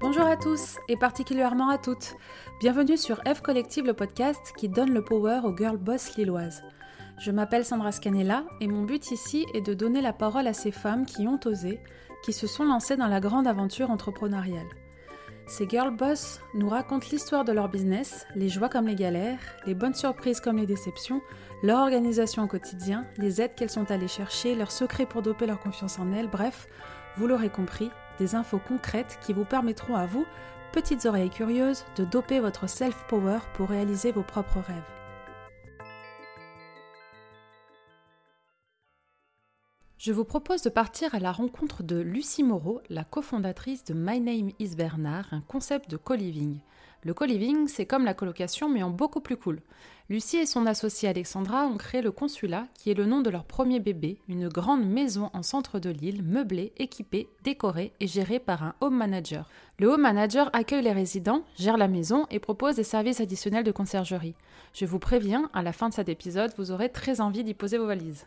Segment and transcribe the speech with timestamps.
[0.00, 2.14] Bonjour à tous et particulièrement à toutes.
[2.60, 6.62] Bienvenue sur F Collective, le podcast qui donne le power aux girl boss lilloises.
[7.18, 10.70] Je m'appelle Sandra Scanella et mon but ici est de donner la parole à ces
[10.70, 11.80] femmes qui ont osé,
[12.24, 14.68] qui se sont lancées dans la grande aventure entrepreneuriale.
[15.48, 19.74] Ces girl boss nous racontent l'histoire de leur business, les joies comme les galères, les
[19.74, 21.22] bonnes surprises comme les déceptions,
[21.64, 25.58] leur organisation au quotidien, les aides qu'elles sont allées chercher, leurs secrets pour doper leur
[25.58, 26.68] confiance en elles, bref,
[27.16, 30.26] vous l'aurez compris, des infos concrètes qui vous permettront à vous,
[30.72, 34.97] petites oreilles curieuses, de doper votre self-power pour réaliser vos propres rêves.
[40.08, 44.18] Je vous propose de partir à la rencontre de Lucie Moreau, la cofondatrice de My
[44.20, 46.60] Name is Bernard, un concept de co-living.
[47.02, 49.60] Le co-living, c'est comme la colocation, mais en beaucoup plus cool.
[50.08, 53.44] Lucie et son associée Alexandra ont créé le Consulat, qui est le nom de leur
[53.44, 58.62] premier bébé, une grande maison en centre de l'île, meublée, équipée, décorée et gérée par
[58.62, 59.50] un home manager.
[59.78, 63.72] Le home manager accueille les résidents, gère la maison et propose des services additionnels de
[63.72, 64.36] conciergerie.
[64.72, 67.76] Je vous préviens, à la fin de cet épisode, vous aurez très envie d'y poser
[67.76, 68.24] vos valises.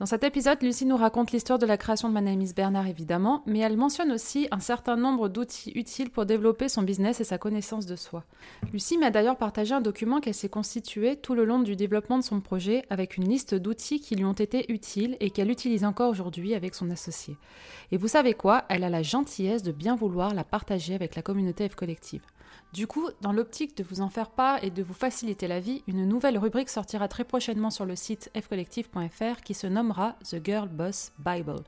[0.00, 3.60] Dans cet épisode, Lucie nous raconte l'histoire de la création de Manamis Bernard évidemment, mais
[3.60, 7.86] elle mentionne aussi un certain nombre d'outils utiles pour développer son business et sa connaissance
[7.86, 8.24] de soi.
[8.72, 12.24] Lucie m'a d'ailleurs partagé un document qu'elle s'est constitué tout le long du développement de
[12.24, 16.10] son projet avec une liste d'outils qui lui ont été utiles et qu'elle utilise encore
[16.10, 17.36] aujourd'hui avec son associé.
[17.92, 18.64] Et vous savez quoi?
[18.68, 22.22] Elle a la gentillesse de bien vouloir la partager avec la communauté F Collective.
[22.74, 25.84] Du coup, dans l'optique de vous en faire part et de vous faciliter la vie,
[25.86, 30.68] une nouvelle rubrique sortira très prochainement sur le site fcollective.fr qui se nommera The Girl
[30.68, 31.62] Boss Bible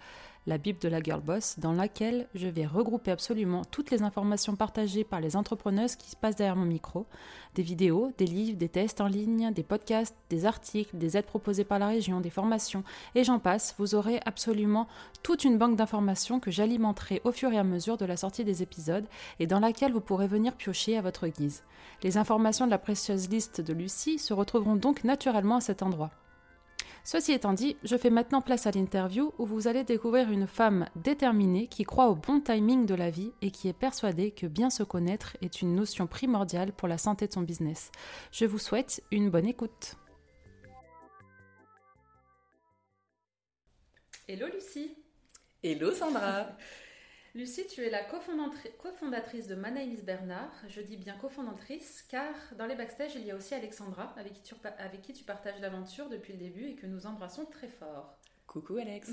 [0.46, 4.54] la Bible de la Girl Boss, dans laquelle je vais regrouper absolument toutes les informations
[4.54, 7.06] partagées par les entrepreneuses qui se passent derrière mon micro,
[7.54, 11.64] des vidéos, des livres, des tests en ligne, des podcasts, des articles, des aides proposées
[11.64, 14.86] par la région, des formations, et j'en passe, vous aurez absolument
[15.22, 18.62] toute une banque d'informations que j'alimenterai au fur et à mesure de la sortie des
[18.62, 19.06] épisodes
[19.40, 21.62] et dans laquelle vous pourrez venir piocher à votre guise.
[22.02, 26.10] Les informations de la précieuse liste de Lucie se retrouveront donc naturellement à cet endroit.
[27.06, 30.88] Ceci étant dit, je fais maintenant place à l'interview où vous allez découvrir une femme
[30.96, 34.70] déterminée qui croit au bon timing de la vie et qui est persuadée que bien
[34.70, 37.92] se connaître est une notion primordiale pour la santé de son business.
[38.32, 39.94] Je vous souhaite une bonne écoute.
[44.26, 44.96] Hello Lucie
[45.62, 46.56] Hello Sandra
[47.36, 50.54] Lucie, tu es la cofondatrice de My Name is Bernard.
[50.68, 54.40] Je dis bien cofondatrice car dans les backstage, il y a aussi Alexandra avec qui
[54.40, 58.16] tu, avec qui tu partages l'aventure depuis le début et que nous embrassons très fort.
[58.46, 59.10] Coucou Alex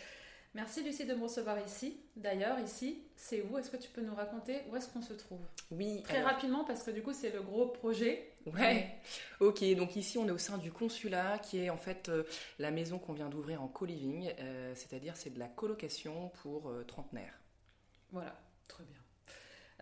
[0.54, 2.00] Merci Lucie de me recevoir ici.
[2.16, 3.56] D'ailleurs, ici, c'est où?
[3.56, 5.46] Est-ce que tu peux nous raconter où est-ce qu'on se trouve?
[5.70, 6.02] Oui.
[6.02, 8.32] Très rapidement parce que du coup, c'est le gros projet.
[8.46, 8.96] Ouais.
[9.38, 12.24] Ok, donc ici, on est au sein du consulat qui est en fait euh,
[12.58, 16.82] la maison qu'on vient d'ouvrir en co-living, euh, c'est-à-dire c'est de la colocation pour euh,
[16.82, 17.39] trentenaires.
[18.12, 18.34] Voilà,
[18.68, 19.00] très bien.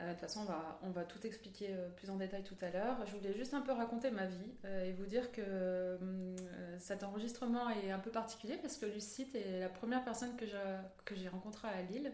[0.00, 2.56] Euh, de toute façon, on va, on va tout expliquer euh, plus en détail tout
[2.60, 2.96] à l'heure.
[3.06, 5.98] Je voulais juste un peu raconter ma vie euh, et vous dire que
[6.78, 10.46] cet enregistrement est un peu particulier parce que Lucide est la première personne que
[11.16, 12.12] j'ai rencontrée à Lille.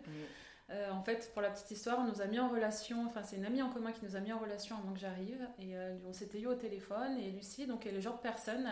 [0.91, 3.45] en fait, pour la petite histoire, on nous a mis en relation, enfin c'est une
[3.45, 5.75] amie en commun qui nous a mis en relation avant que j'arrive et
[6.09, 8.67] on s'était eu au téléphone et Lucie, donc est le genre de personne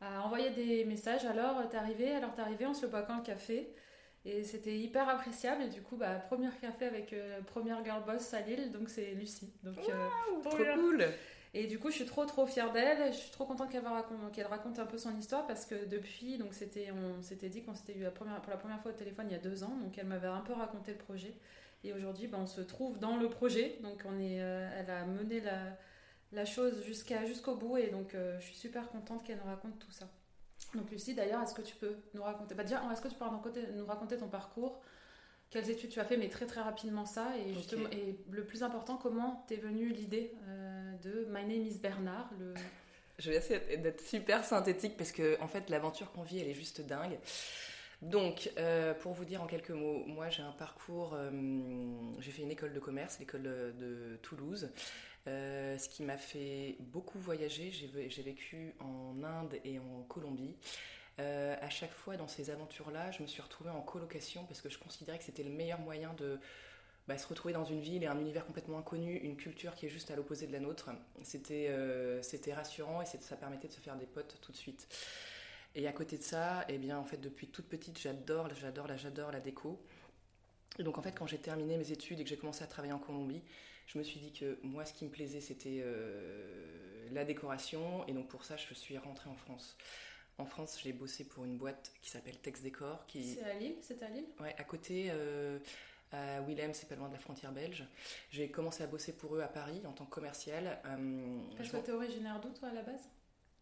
[0.00, 3.16] à, envoyer des messages, alors t'es arrivé, alors t'es arrivé, on se le boit quand
[3.16, 3.72] le café?
[4.26, 5.62] Et c'était hyper appréciable.
[5.62, 9.12] Et du coup, bah, premier café avec euh, première girl boss à Lille, donc c'est
[9.12, 9.52] Lucie.
[9.62, 10.08] Donc, euh,
[10.42, 11.06] trop cool!
[11.54, 13.12] Et du coup, je suis trop trop fière d'elle.
[13.12, 14.18] Je suis trop contente qu'elle raconte,
[14.50, 17.94] raconte un peu son histoire parce que depuis, donc c'était, on s'était dit qu'on s'était
[17.94, 19.74] eu la première, pour la première fois au téléphone il y a deux ans.
[19.82, 21.32] Donc elle m'avait un peu raconté le projet.
[21.84, 23.78] Et aujourd'hui, bah, on se trouve dans le projet.
[23.82, 25.78] Donc on est, euh, elle a mené la,
[26.32, 27.76] la chose jusqu'à, jusqu'au bout.
[27.76, 30.08] Et donc je suis super contente qu'elle nous raconte tout ça.
[30.76, 33.24] Donc Lucie, d'ailleurs, est-ce que tu peux nous raconter bah, Déjà, est-ce que tu peux
[33.74, 34.80] nous raconter ton parcours?
[35.50, 37.32] Quelles études tu as fait, mais très très rapidement ça.
[37.38, 41.78] Et, justement, et le plus important, comment t'es venue l'idée euh, de My Name is
[41.78, 42.54] Bernard le...
[43.18, 46.54] Je vais essayer d'être super synthétique parce que en fait l'aventure qu'on vit elle est
[46.54, 47.18] juste dingue.
[48.02, 51.30] Donc, euh, pour vous dire en quelques mots, moi j'ai un parcours, euh,
[52.18, 54.68] j'ai fait une école de commerce, l'école de Toulouse.
[55.26, 57.70] Euh, ce qui m'a fait beaucoup voyager.
[57.70, 60.56] J'ai vécu en Inde et en Colombie.
[61.18, 64.68] Euh, à chaque fois dans ces aventures-là, je me suis retrouvée en colocation parce que
[64.68, 66.38] je considérais que c'était le meilleur moyen de
[67.08, 69.88] bah, se retrouver dans une ville et un univers complètement inconnu, une culture qui est
[69.88, 70.90] juste à l'opposé de la nôtre.
[71.22, 72.20] C'était euh,
[72.54, 74.86] rassurant et ça permettait de se faire des potes tout de suite.
[75.74, 79.30] Et à côté de ça, eh bien, en fait, depuis toute petite, j'adore, j'adore, j'adore
[79.30, 79.78] la déco.
[80.78, 82.98] Donc, en fait, quand j'ai terminé mes études et que j'ai commencé à travailler en
[82.98, 83.42] Colombie,
[83.86, 88.06] je me suis dit que moi, ce qui me plaisait, c'était euh, la décoration.
[88.06, 89.76] Et donc pour ça, je suis rentrée en France.
[90.38, 93.06] En France, j'ai bossé pour une boîte qui s'appelle Tex Décor.
[93.06, 93.34] Qui...
[93.34, 94.26] C'est à Lille C'était à Lille?
[94.40, 95.58] Ouais, à côté, euh,
[96.12, 97.86] à Willem, c'est pas loin de la frontière belge.
[98.30, 100.78] J'ai commencé à bosser pour eux à Paris en tant que commercial.
[100.84, 103.08] Euh, Parce que t'es originaire d'où toi à la base?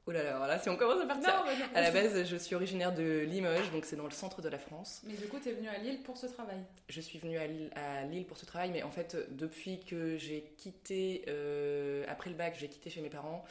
[0.06, 1.32] Oh là là, si on commence à partir.
[1.32, 1.50] non.
[1.74, 4.58] À la base, je suis originaire de Limoges, donc c'est dans le centre de la
[4.58, 5.02] France.
[5.06, 6.58] Mais du coup, t'es venu à Lille pour ce travail.
[6.90, 10.18] Je suis venue à Lille, à Lille pour ce travail, mais en fait, depuis que
[10.18, 13.46] j'ai quitté, euh, après le bac, j'ai quitté chez mes parents,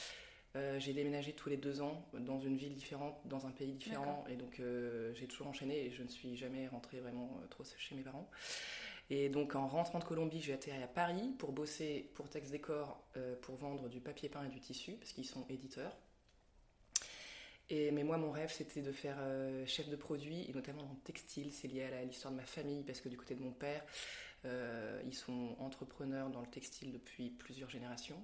[0.56, 4.24] euh, j'ai déménagé tous les deux ans dans une ville différente, dans un pays différent,
[4.30, 7.96] et donc euh, j'ai toujours enchaîné et je ne suis jamais rentrée vraiment trop chez
[7.96, 8.30] mes parents.
[9.10, 13.04] Et donc en rentrant de Colombie, j'ai atterri à Paris pour bosser pour Tex Décor
[13.42, 15.98] pour vendre du papier peint et du tissu, parce qu'ils sont éditeurs.
[17.92, 21.52] Mais moi, mon rêve, c'était de faire euh, chef de produit, et notamment le textile.
[21.52, 23.84] C'est lié à l'histoire de ma famille, parce que du côté de mon père,
[24.46, 28.22] euh, ils sont entrepreneurs dans le textile depuis plusieurs générations.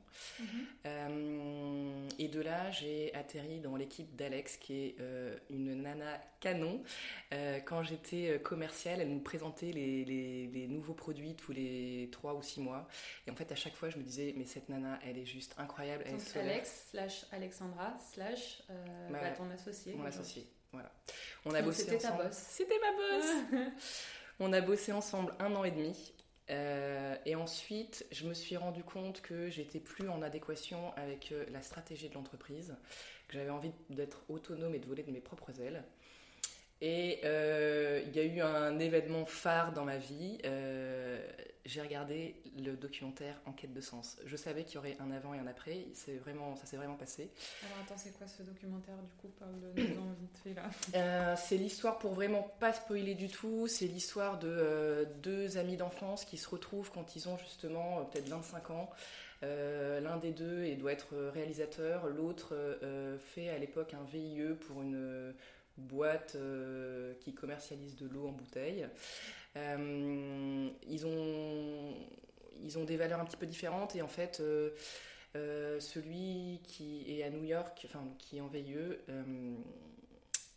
[0.85, 6.81] Euh, et de là, j'ai atterri dans l'équipe d'Alex, qui est euh, une nana canon.
[7.65, 12.41] Quand j'étais commerciale, elle nous présentait les, les- les nouveaux produits tous les 3 ou
[12.41, 12.87] 6 mois.
[13.27, 15.53] Et en fait, à chaque fois, je me disais, mais cette nana, elle est juste
[15.57, 16.03] incroyable.
[16.05, 16.39] Elle Donc est.
[16.39, 18.63] Alex slash Alexandra slash
[19.11, 19.93] bah, ton associé.
[19.95, 20.47] Mon associé.
[20.71, 20.91] Voilà.
[21.45, 22.31] On a Donc bossé c'était ta boss.
[22.35, 23.71] C'était ma boss.
[24.41, 26.13] On a bossé ensemble un an et demi.
[26.49, 31.45] Euh, et ensuite, je me suis rendu compte que j'étais plus en adéquation avec euh,
[31.51, 32.75] la stratégie de l'entreprise,
[33.27, 35.83] que j'avais envie d'être autonome et de voler de mes propres ailes.
[36.81, 40.37] Et euh, il y a eu un événement phare dans ma vie.
[40.45, 41.19] Euh,
[41.65, 44.17] j'ai regardé le documentaire En quête de sens.
[44.25, 45.87] Je savais qu'il y aurait un avant et un après.
[45.93, 47.29] C'est vraiment, ça s'est vraiment passé.
[47.65, 49.27] Alors attends, c'est quoi ce documentaire du coup?
[49.37, 50.69] Parle de nous en vite fait là.
[50.95, 56.25] Euh, c'est l'histoire, pour vraiment pas spoiler du tout, c'est l'histoire de deux amis d'enfance
[56.25, 58.89] qui se retrouvent quand ils ont justement peut-être 25 ans.
[59.43, 64.55] Euh, L'un des deux et doit être réalisateur, l'autre euh, fait à l'époque un VIE
[64.67, 65.33] pour une
[65.79, 68.87] boîte euh, qui commercialise de l'eau en bouteille.
[69.55, 71.95] Euh, ils, ont,
[72.61, 74.71] ils ont des valeurs un petit peu différentes et en fait, euh,
[75.35, 78.77] euh, celui qui est à New York, enfin qui est en VIE,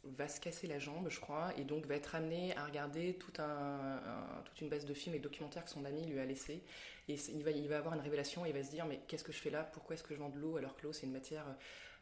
[0.04, 3.32] va se casser la jambe, je crois, et donc va être amené à regarder tout
[3.40, 4.00] un,
[4.44, 6.64] toute une base de films et documentaires que son ami lui a laissé.
[7.08, 9.22] Et il va, il va avoir une révélation et il va se dire mais qu'est-ce
[9.22, 9.62] que je fais là?
[9.62, 11.44] Pourquoi est-ce que je vends de l'eau alors que l'eau c'est une matière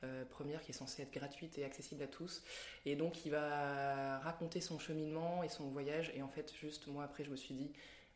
[0.04, 2.42] euh, première qui est censée être gratuite et accessible à tous
[2.86, 6.12] Et donc il va raconter son cheminement et son voyage.
[6.14, 7.72] Et en fait, juste moi après, je me suis dit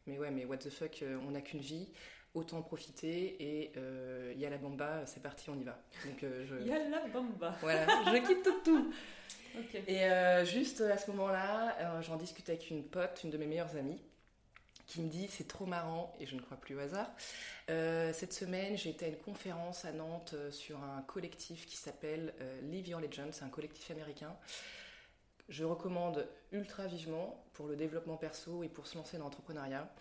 [0.07, 1.89] mais ouais, mais what the fuck, euh, on n'a qu'une vie.
[2.35, 5.79] Autant en profiter et euh, il y a la bamba, c'est parti, on y va.
[6.05, 7.57] Donc euh, je, Yalla bamba.
[7.61, 8.93] voilà, je quitte tout.
[9.87, 14.01] Et juste à ce moment-là, j'en discute avec une pote, une de mes meilleures amies,
[14.87, 17.11] qui me dit c'est trop marrant, et je ne crois plus au hasard.
[17.71, 22.35] Euh, cette semaine, été à une conférence à Nantes euh, sur un collectif qui s'appelle
[22.41, 24.37] euh, Live Your Legend, c'est un collectif américain.
[25.49, 29.93] Je recommande ultra vivement pour le développement perso et pour se lancer dans l'entrepreneuriat.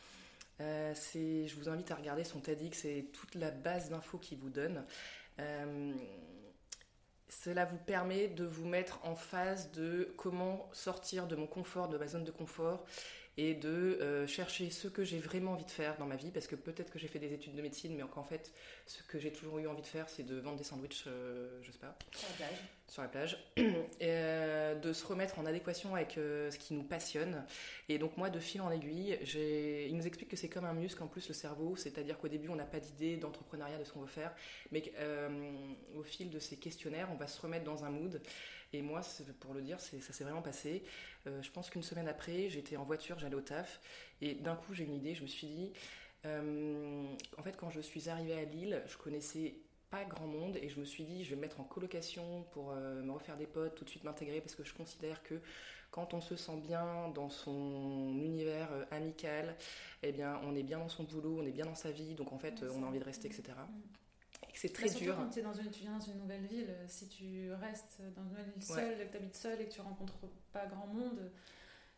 [0.61, 4.49] Euh, je vous invite à regarder son TEDx et toute la base d'infos qu'il vous
[4.49, 4.85] donne.
[5.39, 5.93] Euh,
[7.27, 11.97] cela vous permet de vous mettre en phase de comment sortir de mon confort, de
[11.97, 12.85] ma zone de confort
[13.37, 16.47] et de euh, chercher ce que j'ai vraiment envie de faire dans ma vie parce
[16.47, 18.51] que peut-être que j'ai fait des études de médecine mais qu'en fait
[18.85, 21.71] ce que j'ai toujours eu envie de faire c'est de vendre des sandwichs euh, je
[21.71, 22.59] sais pas Sur la plage.
[22.87, 23.63] sur la plage, et,
[24.01, 27.43] euh, de se remettre en adéquation avec euh, ce qui nous passionne.
[27.89, 31.01] Et donc moi, de fil en aiguille, il nous explique que c'est comme un muscle
[31.01, 34.01] en plus le cerveau, c'est-à-dire qu'au début, on n'a pas d'idée d'entrepreneuriat de ce qu'on
[34.01, 34.33] veut faire,
[34.71, 34.91] mais
[35.95, 38.21] au fil de ces questionnaires, on va se remettre dans un mood.
[38.73, 39.01] Et moi,
[39.39, 40.83] pour le dire, ça s'est vraiment passé.
[41.27, 43.79] Euh, je pense qu'une semaine après, j'étais en voiture, j'allais au taf,
[44.21, 45.73] et d'un coup, j'ai une idée, je me suis dit,
[46.25, 47.05] euh,
[47.37, 49.55] en fait, quand je suis arrivée à Lille, je connaissais
[49.93, 52.71] pas grand monde et je me suis dit je vais me mettre en colocation pour
[52.71, 55.35] euh, me refaire des potes, tout de suite m'intégrer parce que je considère que
[55.91, 59.55] quand on se sent bien dans son univers euh, amical,
[60.01, 62.33] eh bien on est bien dans son boulot, on est bien dans sa vie, donc
[62.33, 63.53] en fait euh, on a envie de rester, etc.
[64.53, 65.15] C'est Bah, très surtout dur.
[65.17, 68.01] quand tu, es dans une, tu viens dans une nouvelle ville, euh, si tu restes
[68.15, 70.13] dans une nouvelle ville seule, que tu habites seule et que tu rencontres
[70.51, 71.31] pas grand monde,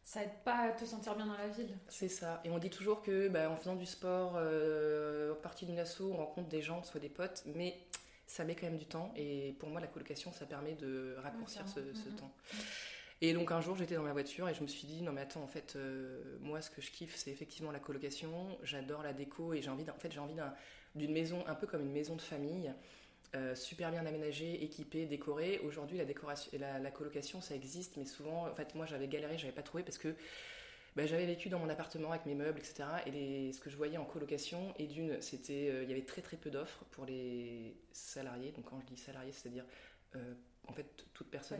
[0.03, 1.77] ça aide pas à te sentir bien dans la ville.
[1.89, 2.41] C'est ça.
[2.45, 6.01] Et on dit toujours que bah, en faisant du sport, euh, en partie d'une asso,
[6.01, 7.77] on rencontre des gens, soit des potes, mais
[8.27, 9.11] ça met quand même du temps.
[9.15, 12.15] Et pour moi, la colocation, ça permet de raccourcir ce, Mhm.
[12.15, 12.31] temps.
[13.21, 15.21] Et donc un jour, j'étais dans ma voiture et je me suis dit, non mais
[15.21, 18.57] attends, en fait, euh, moi, ce que je kiffe, c'est effectivement la colocation.
[18.63, 20.53] J'adore la déco et j'ai envie, en fait, j'ai envie d'un-
[20.95, 22.73] d'une maison, un peu comme une maison de famille.
[23.35, 25.59] euh, super bien aménagée, équipée, décorée.
[25.65, 29.37] Aujourd'hui, la décoration, la, la colocation, ça existe, mais souvent, en fait, moi, j'avais galéré,
[29.37, 30.15] j'avais pas trouvé parce que
[30.95, 32.85] bah, j'avais vécu dans mon appartement avec mes meubles, etc.
[33.05, 36.05] Et les- ce que je voyais en colocation, et d'une, c'était, euh, il y avait
[36.05, 38.51] très très peu d'offres pour les salariés.
[38.53, 39.65] Donc quand je dis salariés, c'est-à-dire
[40.67, 41.57] en fait toute personne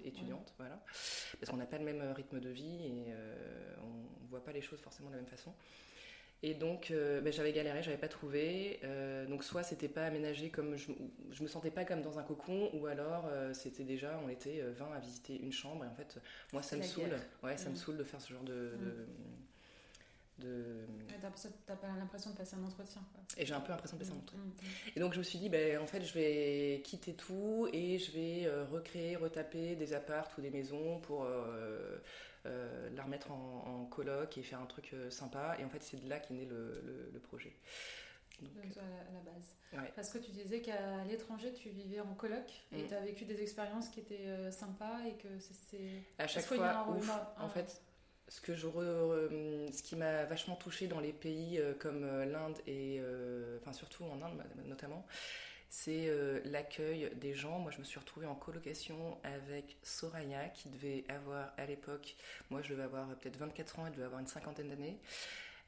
[0.00, 0.82] post-étudiante, voilà,
[1.38, 3.14] parce qu'on n'a pas le même rythme de vie et
[3.84, 5.54] on ne voit pas les choses forcément de la même façon.
[6.46, 8.78] Et donc, euh, ben, j'avais galéré, j'avais pas trouvé.
[8.84, 10.92] Euh, donc, soit c'était pas aménagé comme je,
[11.32, 14.60] je me sentais pas comme dans un cocon, ou alors euh, c'était déjà, on était
[14.60, 15.86] 20 à visiter une chambre.
[15.86, 16.18] Et en fait,
[16.52, 17.16] moi, ça me saoule.
[17.42, 17.78] Ouais, ça me mm.
[17.78, 18.74] saoule de faire ce genre de.
[20.38, 20.42] Mm.
[20.42, 20.64] de,
[21.66, 23.00] T'as pas l'impression de passer un entretien.
[23.38, 24.44] Et j'ai un peu l'impression de passer un mm, entretien.
[24.96, 28.12] Et donc je me suis dit, ben, en fait, je vais quitter tout et je
[28.12, 31.26] vais recréer, retaper des appartes ou des maisons pour
[32.46, 35.56] euh, la remettre en, coloc et faire un truc euh, sympa.
[35.58, 37.52] Et en fait, c'est de là qu'est né le, projet.
[38.40, 39.92] Donc, à, la, base.
[39.94, 42.88] Parce que tu disais qu'à l'étranger, tu vivais en coloc et mm.
[42.88, 46.02] tu as vécu des expériences qui étaient euh, sympas et que c'est.
[46.18, 47.10] À chaque fois, ouf.
[47.10, 47.48] en ah.
[47.48, 47.80] fait,
[48.28, 53.00] ce, que je ce qui m'a vachement touché dans les pays comme l'Inde et.
[53.60, 55.06] enfin, surtout en Inde notamment,
[55.74, 57.58] c'est euh, l'accueil des gens.
[57.58, 62.14] Moi, je me suis retrouvée en colocation avec Soraya, qui devait avoir à l'époque,
[62.48, 65.00] moi je devais avoir peut-être 24 ans, elle devait avoir une cinquantaine d'années.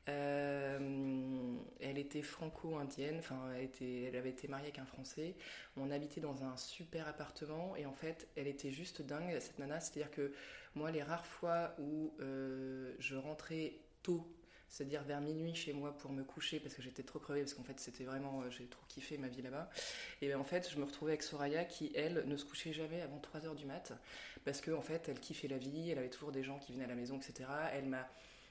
[0.08, 5.34] Euh, elle était franco-indienne, enfin elle, elle avait été mariée avec un Français.
[5.76, 9.80] On habitait dans un super appartement et en fait elle était juste dingue cette nana.
[9.80, 10.32] C'est-à-dire que
[10.76, 14.24] moi les rares fois où euh, je rentrais tôt
[14.68, 17.62] c'est-à-dire vers minuit chez moi pour me coucher parce que j'étais trop crevée parce qu'en
[17.62, 19.70] fait c'était vraiment euh, j'ai trop kiffé ma vie là-bas.
[20.22, 23.00] Et ben, en fait je me retrouvais avec Soraya qui elle ne se couchait jamais
[23.00, 23.92] avant 3 heures du mat
[24.44, 26.84] parce que en fait elle kiffait la vie elle avait toujours des gens qui venaient
[26.84, 28.08] à la maison etc elle m'a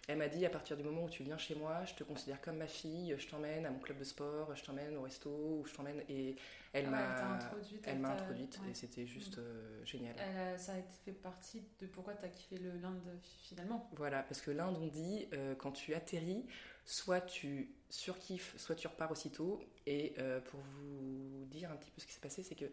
[0.08, 2.40] elle m'a dit à partir du moment où tu viens chez moi, je te considère
[2.42, 5.66] comme ma fille, je t'emmène à mon club de sport, je t'emmène au resto, ou
[5.66, 6.36] je t'emmène et
[6.74, 7.40] elle ah m'a
[7.86, 10.16] elle m'a introduite et c'était juste euh, génial.
[10.58, 13.90] ça a fait partie de pourquoi tu as kiffé l'Inde finalement.
[13.96, 16.46] Voilà, parce que l'Inde on dit euh, quand tu atterris,
[16.86, 22.02] soit tu surkiffes, soit tu repars aussitôt et euh, pour vous dire un petit peu
[22.02, 22.66] ce qui s'est passé, c'est que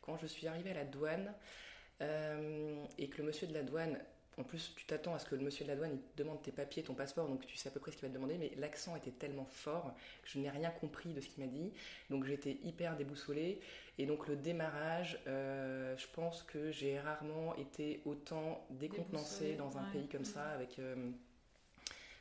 [0.00, 1.32] quand je suis arrivée à la douane
[2.96, 3.98] et que le monsieur de la douane
[4.38, 6.40] en plus, tu t'attends à ce que le monsieur de la douane il te demande
[6.40, 8.38] tes papiers, ton passeport, donc tu sais à peu près ce qu'il va te demander,
[8.38, 11.72] mais l'accent était tellement fort que je n'ai rien compris de ce qu'il m'a dit.
[12.08, 13.60] Donc j'étais hyper déboussolée.
[13.98, 19.84] Et donc le démarrage, euh, je pense que j'ai rarement été autant décontenancée dans un
[19.92, 21.10] pays comme ça, avec euh,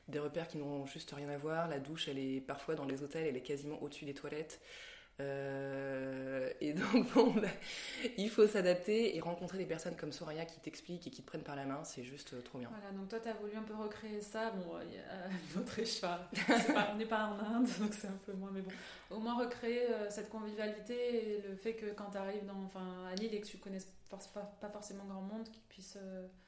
[0.09, 1.69] des repères qui n'ont juste rien à voir.
[1.69, 4.59] La douche, elle est parfois dans les hôtels, elle est quasiment au-dessus des toilettes.
[5.19, 7.47] Euh, et donc, bon, bah,
[8.17, 11.43] il faut s'adapter et rencontrer des personnes comme Soraya qui t'expliquent et qui te prennent
[11.43, 12.69] par la main, c'est juste euh, trop bien.
[12.69, 14.51] Voilà, donc toi, tu as voulu un peu recréer ça.
[14.51, 16.09] Bon, il y a notre échelle.
[16.91, 18.71] on n'est pas en Inde, donc c'est un peu moins, mais bon,
[19.09, 23.05] au moins recréer euh, cette convivialité et le fait que quand tu arrives dans, enfin,
[23.11, 24.17] à Lille et que tu connaisses pas,
[24.61, 25.97] pas forcément grand monde, qui puisse.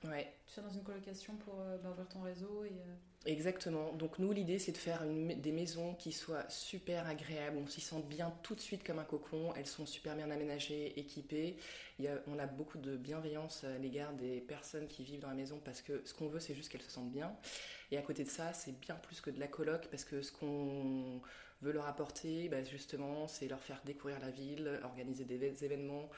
[0.06, 0.34] ouais.
[0.48, 2.82] Tu sois dans une colocation pour bah, ouvrir ton réseau et.
[3.28, 3.94] Exactement.
[3.94, 7.58] Donc nous, l'idée, c'est de faire des maisons qui soient super agréables.
[7.64, 9.54] On s'y sent bien tout de suite comme un cocon.
[9.56, 11.56] Elles sont super bien aménagées, équipées.
[12.26, 15.84] On a beaucoup de bienveillance à l'égard des personnes qui vivent dans la maison parce
[15.84, 17.36] que ce qu'on veut, c'est juste qu'elles se sentent bien.
[17.92, 20.32] Et à côté de ça, c'est bien plus que de la coloc parce que ce
[20.32, 21.22] qu'on
[21.62, 26.10] veut leur apporter, bah, justement, c'est leur faire découvrir la ville, organiser des événements.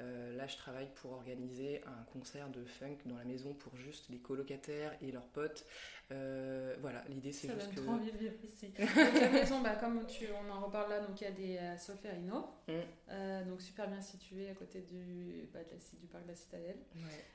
[0.00, 4.08] Euh, là, je travaille pour organiser un concert de funk dans la maison pour juste
[4.08, 5.66] les colocataires et leurs potes.
[6.10, 7.80] Euh, voilà, l'idée c'est juste que.
[7.80, 8.68] Trop envie de vivre ici.
[8.68, 11.56] donc, la maison, bah, comme tu, on en reparle là, donc il y a des
[11.58, 13.48] euh, Solferino, mm.
[13.48, 15.60] donc super bien située à côté du, bah,
[16.00, 16.78] du parc de la Citadelle.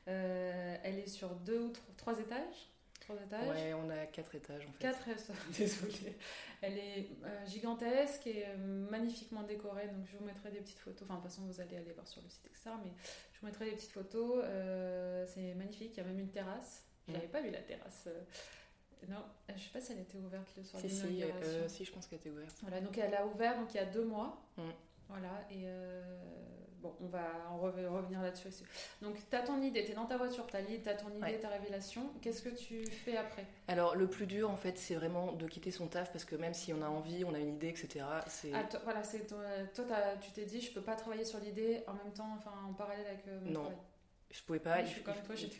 [0.05, 2.74] elle est sur deux ou trois étages.
[3.05, 4.79] Trois étages Ouais, on a quatre étages en fait.
[4.79, 5.07] Quatre,
[5.57, 6.17] désolée.
[6.61, 8.57] Elle est euh, gigantesque et euh,
[8.89, 11.03] magnifiquement décorée, donc je vous mettrai des petites photos.
[11.03, 12.71] Enfin, de toute façon, vous allez aller voir sur le site, etc.
[12.83, 12.91] Mais
[13.31, 14.41] je vous mettrai des petites photos.
[14.43, 16.83] Euh, c'est magnifique, il y a même une terrasse.
[17.07, 18.07] Je n'avais pas vu la terrasse.
[19.07, 19.23] Non,
[19.55, 21.23] je sais pas si elle était ouverte le soir si, si,
[21.67, 22.57] si, je pense qu'elle était ouverte.
[22.61, 24.41] Voilà, donc elle a ouvert donc il y a deux mois.
[25.07, 25.67] Voilà, et
[26.85, 28.63] Bon, on va en revenir là-dessus aussi.
[29.01, 31.39] Donc, tu as ton idée, tu es dans ta voiture, tu as as ton idée,
[31.39, 32.11] ta révélation.
[32.21, 33.45] Qu'est-ce que tu fais après?
[33.67, 36.53] Alors, le plus dur, en fait, c'est vraiment de quitter son taf parce que même
[36.53, 38.05] si on a envie, on a une idée, etc.
[38.27, 38.51] C'est...
[38.53, 39.41] Ah, toi, voilà, c'est toi,
[40.21, 43.07] tu t'es dit, je peux pas travailler sur l'idée en même temps, enfin, en parallèle
[43.07, 43.71] avec euh, Non.
[44.29, 44.81] Je pouvais pas.
[44.81, 44.87] il,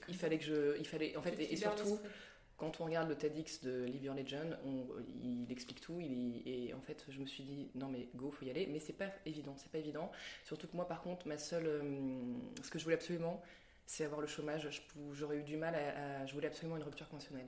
[0.09, 1.99] il, fallait que je, il fallait, en fait, et, surtout,
[2.57, 4.57] quand on regarde le TEDx de Live Your Legend,
[5.21, 5.99] il explique tout.
[5.99, 8.67] Et en fait, je me suis dit, non mais go, faut y aller.
[8.67, 10.11] Mais c'est pas évident, c'est pas évident.
[10.43, 12.33] Surtout que moi, par contre, ma seule, euh,
[12.63, 13.41] ce que je voulais absolument,
[13.85, 14.69] c'est avoir le chômage.
[15.13, 17.47] J'aurais eu du mal à, Je voulais absolument une rupture conventionnelle.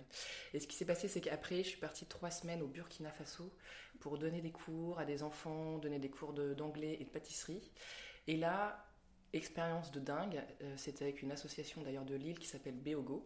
[0.54, 3.52] Et ce qui s'est passé, c'est qu'après, je suis partie trois semaines au Burkina Faso
[4.00, 7.72] pour donner des cours à des enfants, donner des cours d'anglais et de pâtisserie.
[8.28, 8.86] Et là,
[9.34, 10.44] expérience de dingue.
[10.62, 13.26] Euh, c'était avec une association d'ailleurs de Lille qui s'appelle Beogo.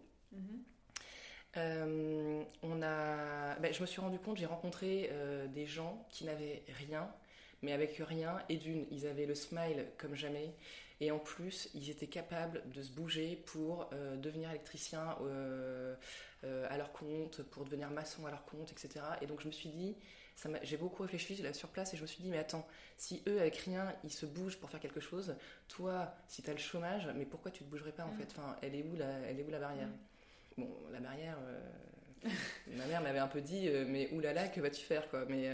[1.57, 6.23] Euh, on a, ben, je me suis rendu compte, j'ai rencontré euh, des gens qui
[6.25, 7.09] n'avaient rien,
[7.61, 8.39] mais avec rien.
[8.49, 10.53] Et d'une, ils avaient le smile comme jamais.
[10.99, 15.17] Et en plus, ils étaient capables de se bouger pour euh, devenir électricien
[16.43, 19.05] à leur compte, pour devenir maçon à leur compte, etc.
[19.21, 19.95] Et donc je me suis dit,
[20.63, 22.67] j'ai beaucoup réfléchi là sur place et je me suis dit, mais attends,
[22.97, 25.35] si eux avec rien, ils se bougent pour faire quelque chose,
[25.67, 28.17] toi, si tu as le chômage, mais pourquoi tu te bougerais pas en mm.
[28.17, 28.27] fait?
[28.31, 29.87] Enfin, elle est où la, elle est où la barrière?
[29.87, 29.97] Mm.
[30.57, 31.37] Bon, la barrière,
[32.67, 35.25] ma mère m'avait un peu dit, mais oulala, que vas-tu faire quoi?
[35.27, 35.49] Mais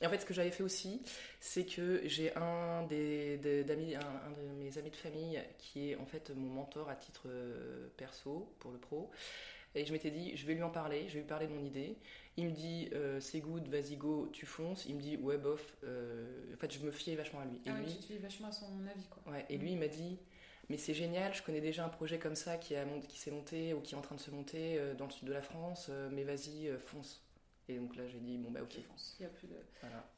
[0.00, 1.00] et en fait, ce que j'avais fait aussi,
[1.40, 6.04] c'est que j'ai un, des, d'amis, un, de mes amis de famille qui est en
[6.04, 9.10] fait mon mentor à titre euh, perso pour le pro.
[9.76, 11.64] Et je m'étais dit, je vais lui en parler, je vais lui parler de mon
[11.64, 11.96] idée.
[12.36, 14.84] Il me dit, euh, c'est good, vas-y go, tu fonces.
[14.86, 15.74] Il me dit, ouais, bof.
[15.84, 17.56] Euh, en fait, je me fiais vachement à lui.
[17.64, 19.32] Et ah lui, tu te vachement à son avis, quoi.
[19.32, 20.18] Ouais, et lui, il m'a dit,
[20.68, 23.74] mais c'est génial, je connais déjà un projet comme ça qui, a, qui s'est monté
[23.74, 26.24] ou qui est en train de se monter dans le sud de la France, mais
[26.24, 27.20] vas-y, fonce.
[27.66, 28.76] Et donc là, j'ai dit, bon, bah ok.
[29.18, 29.54] Il y a plus de...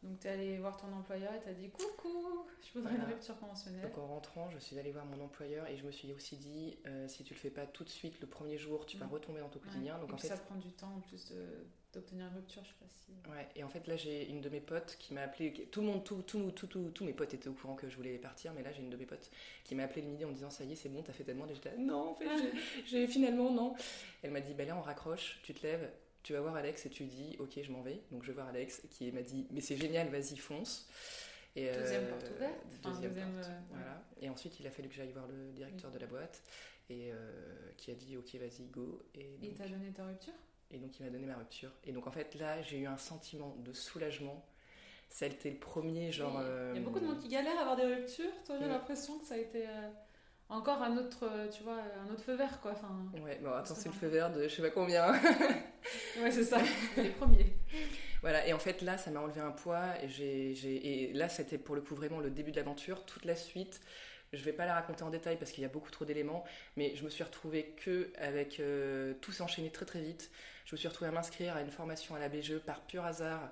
[0.02, 3.04] Donc tu es allé voir ton employeur et tu as dit, coucou, je voudrais une
[3.04, 3.82] rupture conventionnelle.
[3.82, 6.76] Donc en rentrant, je suis allée voir mon employeur et je me suis aussi dit,
[6.86, 9.40] euh, si tu le fais pas tout de suite le premier jour, tu vas retomber
[9.40, 9.96] dans ton quotidien.
[9.98, 11.32] Donc et en fait, ça prend du temps en plus
[11.96, 13.30] d'obtenir une rupture, je sais pas si.
[13.30, 15.86] Ouais, et en fait là j'ai une de mes potes qui m'a appelé, tout le
[15.86, 18.62] monde, tout, tout, tout, tous mes potes étaient au courant que je voulais partir, mais
[18.62, 19.30] là j'ai une de mes potes
[19.64, 21.24] qui m'a appelé le midi en me disant ça y est c'est bon, t'as fait
[21.24, 22.26] ta demande et j'étais non en fait
[22.86, 23.74] j'ai finalement non.
[24.22, 25.90] Elle m'a dit bah là on raccroche, tu te lèves,
[26.22, 28.00] tu vas voir Alex et tu dis ok je m'en vais.
[28.12, 30.88] Donc je vais voir Alex qui m'a dit mais c'est génial vas-y fonce.
[31.56, 34.02] Et deuxième euh, porte ouverte deuxième, porte, euh, voilà.
[34.20, 36.42] et ensuite il a fallu que j'aille voir le directeur de la boîte
[36.90, 39.02] et euh, qui a dit ok vas-y go.
[39.14, 40.34] Et il t'a donné ta rupture?
[40.70, 42.98] Et donc il m'a donné ma rupture et donc en fait là j'ai eu un
[42.98, 44.44] sentiment de soulagement
[45.08, 46.40] ça a été le premier genre
[46.72, 49.18] il y a beaucoup de monde qui galère à avoir des ruptures toi j'ai l'impression
[49.18, 49.64] que ça a été
[50.48, 52.72] encore un autre, euh, tu vois, un autre feu vert, quoi.
[52.72, 52.88] Enfin,
[53.24, 55.12] ouais, bon, attends, c'est le feu vert de je sais pas combien.
[56.20, 56.58] ouais, c'est ça,
[56.96, 57.56] les premiers.
[58.20, 60.00] Voilà, et en fait, là, ça m'a enlevé un poids.
[60.02, 60.52] Et, j'ai,
[61.08, 63.04] et là, c'était pour le coup vraiment le début de l'aventure.
[63.04, 63.80] Toute la suite,
[64.32, 66.44] je vais pas la raconter en détail parce qu'il y a beaucoup trop d'éléments,
[66.76, 70.30] mais je me suis retrouvée que avec euh, tout s'enchaîner très très vite.
[70.64, 73.50] Je me suis retrouvée à m'inscrire à une formation à la BGE par pur hasard.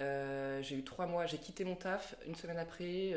[0.00, 3.14] Euh, j'ai eu trois mois, j'ai quitté mon taf une semaine après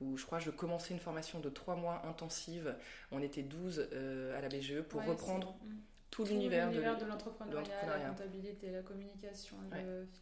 [0.00, 2.74] où je crois que je commençais une formation de trois mois intensive.
[3.10, 5.76] On était 12 euh, à la BGE pour reprendre mm.
[6.10, 9.56] tout, l'univers de, de l'entrepreneuriat, la comptabilité, la communication,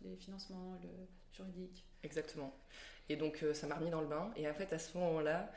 [0.03, 0.89] les financements, le
[1.33, 1.85] juridique.
[2.03, 2.55] Exactement.
[3.09, 4.31] Et donc euh, ça m'a remis dans le bain.
[4.37, 5.51] Et en fait, à ce moment-là,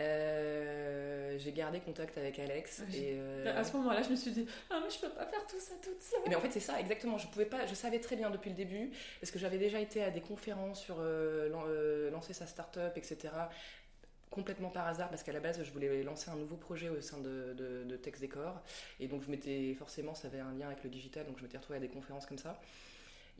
[0.00, 2.82] euh, j'ai gardé contact avec Alex.
[2.94, 5.44] Et euh, À ce moment-là, je me suis dit, ah, mais je peux pas faire
[5.46, 6.20] tout ça toute seule.
[6.28, 7.18] Mais en fait, c'est ça, exactement.
[7.18, 10.02] Je pouvais pas, je savais très bien depuis le début, parce que j'avais déjà été
[10.02, 13.32] à des conférences sur euh, lancer sa start-up, etc.
[14.30, 17.18] Complètement par hasard, parce qu'à la base, je voulais lancer un nouveau projet au sein
[17.18, 18.60] de, de, de Tex Décor.
[19.00, 21.56] Et donc, je m'étais, forcément, ça avait un lien avec le digital, donc je m'étais
[21.56, 22.60] retrouvée à des conférences comme ça.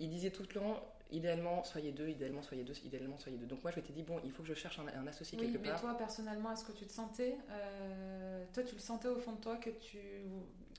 [0.01, 3.47] Il disait tout le temps, idéalement, soyez deux, idéalement, soyez deux, idéalement, soyez deux.
[3.47, 5.67] Donc moi, je m'étais dit, bon, il faut que je cherche un, associé oui, quelque
[5.67, 9.33] mais toi, personnellement, est-ce que tu te sentais, euh, toi, tu le sentais au fond
[9.33, 9.99] de toi que tu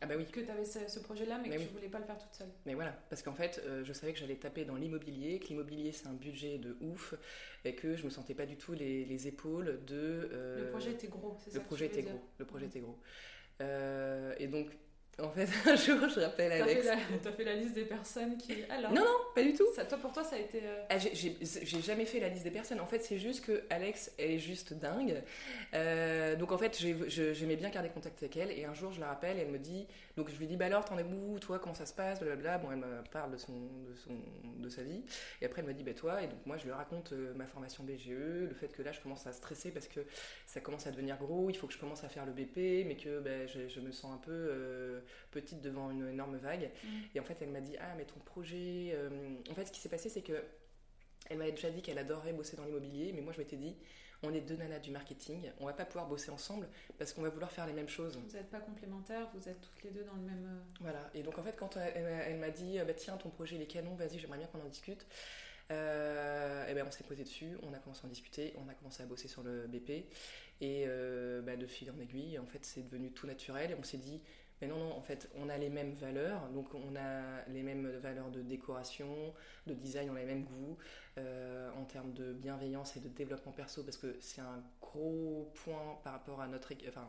[0.01, 0.25] ah bah oui.
[0.25, 2.47] que avais ce, projet-là, mais, que tu voulais pas le faire toute seule?
[2.65, 5.91] Mais voilà, parce qu'en fait, euh, je savais que j'allais taper dans l'immobilier, que l'immobilier,
[5.91, 7.15] c'est un budget de ouf,
[7.65, 10.29] et que je me sentais pas du tout les, épaules de...
[10.31, 12.97] Euh, le projet était gros, c'est ça Le projet était gros, le projet était gros.
[13.59, 14.69] et donc,
[15.21, 16.87] en fait, un jour, je rappelle Alex.
[17.23, 18.53] T'as fait, la liste des personnes qui.
[18.69, 19.67] Alors, non, non, pas du tout.
[19.75, 20.61] Ça, toi, pour toi, ça a été.
[20.63, 22.79] Euh, ah, j'ai jamais fait la liste des personnes.
[22.79, 25.21] En fait, c'est juste que Alex, elle est juste dingue.
[25.73, 26.77] Euh, donc, en fait,
[27.07, 28.51] j'aimais bien garder contact avec elle.
[28.51, 29.87] Et un jour, je la rappelle et elle me dit.
[30.17, 32.19] Donc, je lui dis, bah alors, t'en es où Toi, comment ça se passe?
[32.19, 32.57] Blablabla.
[32.57, 34.11] Bon, elle me parle de, son, de, son,
[34.57, 35.03] de sa vie.
[35.41, 36.21] Et après, elle me dit, bah toi.
[36.21, 38.99] Et donc, moi, je lui raconte euh, ma formation BGE, le fait que là, je
[38.99, 40.01] commence à stresser parce que
[40.45, 41.49] ça commence à devenir gros.
[41.49, 44.13] Il faut que je commence à faire le BP, mais que bah, je, me sens
[44.13, 45.01] un peu
[45.31, 46.71] petite devant une énorme vague.
[46.83, 46.87] Mm.
[47.15, 48.91] Et en fait, elle m'a dit Ah, mais ton projet.
[48.93, 49.09] Euh,
[49.49, 50.43] en fait, ce qui s'est passé, c'est que
[51.29, 53.75] elle m'avait déjà dit qu'elle adorait bosser dans l'immobilier, mais moi, je m'étais dit
[54.23, 56.67] on est deux nanas du marketing, on va pas pouvoir bosser ensemble
[56.97, 58.17] parce qu'on va vouloir faire les mêmes choses.
[58.17, 60.45] Vous n'êtes pas complémentaires, vous êtes toutes les deux dans le même.
[60.45, 63.61] Euh, voilà, et donc en fait, quand elle, m'a dit bah, Tiens, ton projet il
[63.61, 65.05] est canon, vas-y, j'aimerais bien qu'on en discute.
[65.71, 68.73] Euh, et ben on s'est posé dessus, on a commencé à en discuter, on a
[68.73, 70.05] commencé à bosser sur le BP
[70.61, 70.87] et
[71.43, 74.19] bah, de fil en aiguille, en fait c'est devenu tout naturel et on s'est dit
[74.61, 77.87] mais non, non, en fait, on a les mêmes valeurs, donc on a les mêmes
[77.99, 79.33] valeurs de décoration,
[79.67, 80.77] de design, on a les mêmes goûts
[81.17, 85.99] euh, en termes de bienveillance et de développement perso, parce que c'est un gros point
[86.03, 87.07] par rapport à notre, enfin,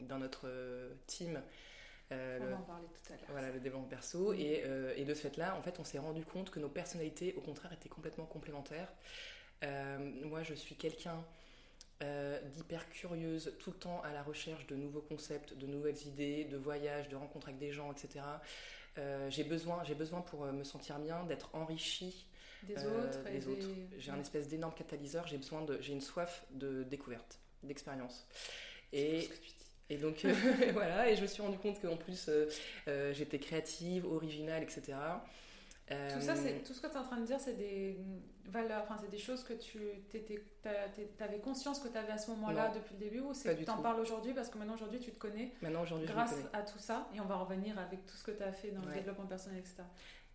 [0.00, 1.42] dans notre euh, team.
[2.12, 3.30] Euh, on va en parler tout à l'heure.
[3.30, 4.32] Voilà, le développement perso.
[4.34, 4.62] Et,
[4.96, 7.72] et, de ce fait-là, en fait, on s'est rendu compte que nos personnalités, au contraire,
[7.72, 8.92] étaient complètement complémentaires.
[9.62, 11.24] moi, je suis quelqu'un
[12.02, 16.44] euh, d'hyper curieuse, tout le temps à la recherche de nouveaux concepts, de nouvelles idées,
[16.44, 18.24] de voyages, de rencontres avec des gens, etc.
[18.98, 22.26] Euh, j'ai besoin, j'ai besoin pour euh, me sentir bien d'être enrichie
[22.64, 23.22] des autres.
[23.30, 23.68] des autres.
[23.98, 25.26] J'ai un espèce d'énorme catalyseur.
[25.26, 28.26] J'ai besoin de, j'ai une soif de découverte, d'expérience.
[28.92, 29.28] Et
[29.90, 30.24] et donc
[30.72, 32.30] voilà, et je me suis rendu compte qu'en plus
[33.12, 34.94] j'étais créative, originale, etc.
[36.12, 37.98] Tout ça, c'est tout ce que tu es en train de dire, c'est des
[38.46, 39.80] valeurs, enfin c'est des choses que tu
[41.20, 43.70] avais conscience que tu avais à ce moment-là depuis le début ou c'est que tu
[43.70, 46.78] en parles aujourd'hui parce que maintenant aujourd'hui tu te connais maintenant, aujourd'hui, grâce à tout
[46.78, 49.26] ça et on va revenir avec tout ce que tu as fait dans le développement
[49.26, 49.84] personnel, etc.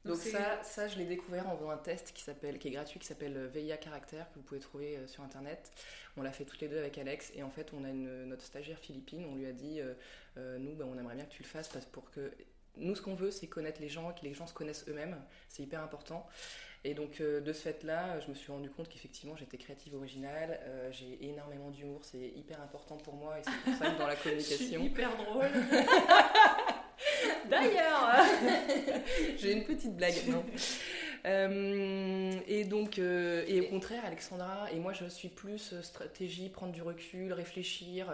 [0.06, 3.00] Donc, ça, ça, je l'ai découvert en faisant un test qui, s'appelle, qui est gratuit,
[3.00, 5.72] qui s'appelle euh, VIA Caractère, que vous pouvez trouver euh, sur Internet.
[6.16, 7.32] On l'a fait toutes les deux avec Alex.
[7.36, 10.76] Et en fait, on a une, notre stagiaire philippine, on lui a dit, euh, nous,
[10.76, 12.32] bah, on aimerait bien que tu le fasses parce pour que
[12.80, 15.18] nous, ce qu'on veut, c'est connaître les gens, que les gens se connaissent eux-mêmes.
[15.50, 16.28] C'est hyper important.
[16.84, 20.60] Et donc, euh, de ce fait-là, je me suis rendu compte qu'effectivement, j'étais créative originale.
[20.64, 22.00] Euh, j'ai énormément d'humour.
[22.04, 23.38] C'est hyper important pour moi.
[23.40, 24.58] Et c'est pour ça que dans la communication.
[24.60, 25.50] je suis hyper drôle.
[27.50, 28.16] D'ailleurs
[29.38, 30.16] J'ai une petite blague.
[30.28, 30.46] Non.
[31.26, 36.82] Euh, et donc, et au contraire, Alexandra, et moi je suis plus stratégie, prendre du
[36.82, 38.14] recul, réfléchir,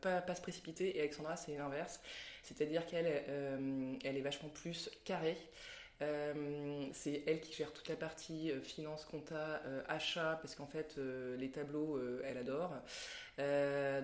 [0.00, 0.96] pas, pas se précipiter.
[0.96, 2.00] Et Alexandra, c'est l'inverse.
[2.42, 5.36] C'est-à-dire qu'elle euh, elle est vachement plus carrée.
[6.02, 10.98] Euh, c'est elle qui gère toute la partie euh, finance, compta, achat, parce qu'en fait,
[11.38, 12.74] les tableaux, elle adore.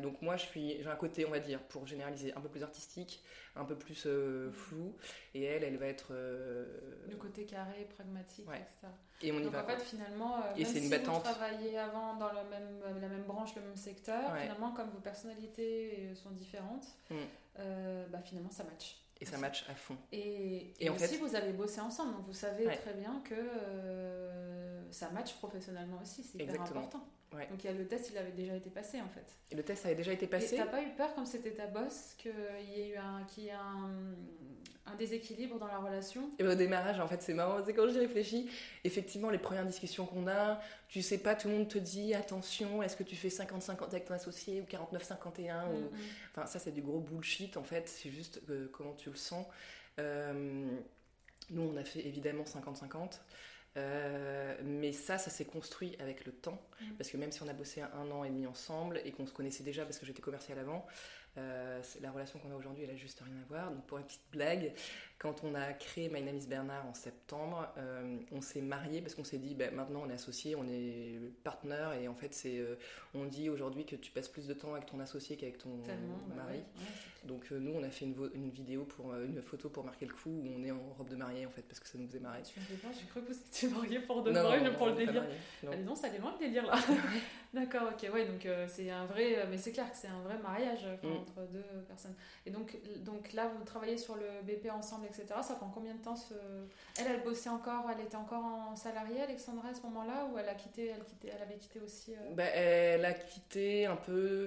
[0.03, 2.63] donc moi, je suis, j'ai un côté, on va dire, pour généraliser, un peu plus
[2.63, 3.23] artistique,
[3.55, 4.07] un peu plus
[4.53, 4.95] flou,
[5.35, 6.13] et elle, elle va être...
[6.13, 8.93] Le côté carré, pragmatique, etc.
[9.23, 9.65] Et on y va.
[9.65, 13.55] en fait, finalement, et même si vous travaillez avant dans le même, la même branche,
[13.57, 17.17] le même secteur, finalement, comme vos personnalités sont différentes, mm.
[17.59, 19.03] Euh, bah, finalement ça match.
[19.21, 19.97] Et ça match à fond.
[20.13, 25.09] Et, et, aussi, vous avez bossé ensemble, donc vous savez très bien que euh, ça
[25.11, 27.03] match professionnellement aussi, c'est hyper important.
[27.51, 29.27] Donc il y a le test, il avait déjà été passé en fait.
[29.51, 30.55] Et le test avait déjà été passé.
[30.55, 32.33] Et t'as pas eu peur, comme c'était ta boss, qu'il
[32.75, 33.91] y ait eu un, y ait un,
[34.87, 36.31] un déséquilibre dans la relation?
[36.39, 38.49] Et Au démarrage, en fait, c'est marrant, c'est quand j'y réfléchis,
[38.85, 42.83] effectivement, les premières discussions qu'on a, tu sais pas, tout le monde te dit attention,
[42.83, 45.91] est-ce que tu fais 50-50 avec ton associé ou 49-51 ou...
[46.31, 49.47] Enfin, ça, c'est du gros bullshit, en fait, c'est juste euh, comment tu le sens.
[49.99, 50.67] Euh,
[51.51, 53.21] nous, on a fait évidemment 50-50.
[53.77, 56.61] Euh, mais ça, ça s'est construit avec le temps,
[56.97, 59.33] parce que même si on a bossé un an et demi ensemble et qu'on se
[59.33, 60.87] connaissait déjà parce que j'étais commercial avant,
[61.39, 63.71] euh, la relation qu'on a aujourd'hui, elle a juste rien à voir.
[63.71, 64.73] Donc pour une petite blague,
[65.19, 69.15] quand on a créé My Name is Bernard en septembre, euh, on s'est marié parce
[69.15, 72.59] qu'on s'est dit, bah, maintenant on est associé, on est partenaire et en fait c'est,
[72.59, 72.77] euh,
[73.15, 75.95] on dit aujourd'hui que tu passes plus de temps avec ton associé qu'avec ton bah
[76.37, 76.61] mari.
[77.25, 80.31] Donc nous on a fait une, une, vidéo pour une photo pour marquer le coup
[80.31, 82.43] où on est en robe de mariée en fait parce que ça nous faisait marrer.
[82.43, 85.25] Tu pas, j'ai cru que vous étiez marié pour de vrai, pour le délire.
[85.63, 85.71] Non.
[85.85, 86.79] non, ça loin le délire là.
[87.55, 90.87] D'accord, ok, ouais, donc c'est un vrai, mais c'est clair que c'est un vrai mariage.
[91.03, 92.15] Mm entre deux personnes.
[92.45, 95.27] Et donc, donc là, vous travaillez sur le BP ensemble, etc.
[95.43, 96.35] Ça prend combien de temps ce...
[96.99, 100.49] Elle, elle bossait encore, elle était encore en salarié, Alexandra, à ce moment-là, ou elle
[100.49, 104.47] a quitté, elle, quitté, elle avait quitté aussi euh bah, Elle a quitté un peu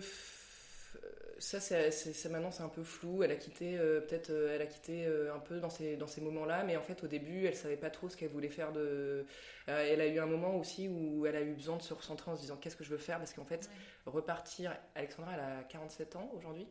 [1.40, 3.24] ça, c'est, maintenant, c'est un peu flou.
[3.24, 6.22] Elle a quitté, euh, peut-être, euh, elle a quitté un peu dans ces, dans ces
[6.22, 9.26] moments-là, mais en fait, au début, elle savait pas trop ce qu'elle voulait faire de.
[9.68, 12.36] elle a eu un moment aussi où elle a eu besoin de se recentrer en
[12.36, 13.70] se disant qu'est-ce que je veux faire, parce qu'en fait,
[14.06, 14.76] repartir.
[14.96, 16.68] Alexandra, elle a 47 ans aujourd'hui.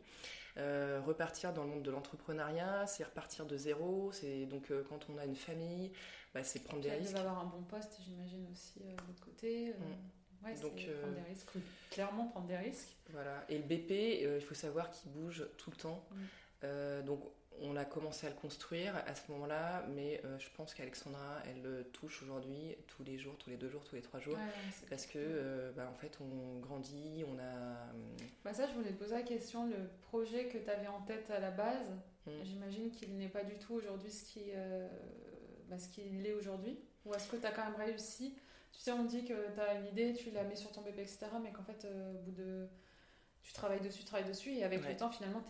[0.56, 4.10] Repartir dans le monde de l'entrepreneuriat, c'est repartir de zéro.
[4.12, 5.92] C'est donc quand on a une famille,
[6.34, 7.16] bah, c'est prendre des risques.
[7.16, 9.72] Avoir un bon poste, j'imagine aussi de l'autre côté.
[9.72, 10.44] Mm.
[10.44, 11.48] Ouais, Donc, prendre des risques,
[11.90, 12.96] clairement prendre des risques.
[13.10, 13.44] Voilà.
[13.48, 16.04] Et le BP, euh, il faut savoir qu'il bouge tout le temps.
[16.10, 16.16] Mm.
[16.64, 17.22] Euh, donc
[17.62, 21.62] on a commencé à le construire à ce moment-là, mais euh, je pense qu'Alexandra, elle
[21.62, 24.36] le touche aujourd'hui tous les jours, tous les deux jours, tous les trois jours,
[24.88, 27.92] parce que bah, en fait on grandit, on a.
[28.44, 31.30] Bah ça, je voulais te poser la question, le projet que tu avais en tête
[31.30, 31.90] à la base,
[32.26, 32.30] mm.
[32.44, 34.42] j'imagine qu'il n'est pas du tout aujourd'hui ce qui,
[35.68, 38.34] bah, ce qu'il est aujourd'hui, ou est-ce que tu as quand même réussi?
[38.72, 41.02] Tu sais, on dit que tu as une idée, tu la mets sur ton bébé,
[41.02, 41.26] etc.
[41.42, 42.68] Mais qu'en fait, euh, au bout de.
[43.42, 45.42] Tu travailles dessus, tu travailles dessus, et avec le temps, finalement,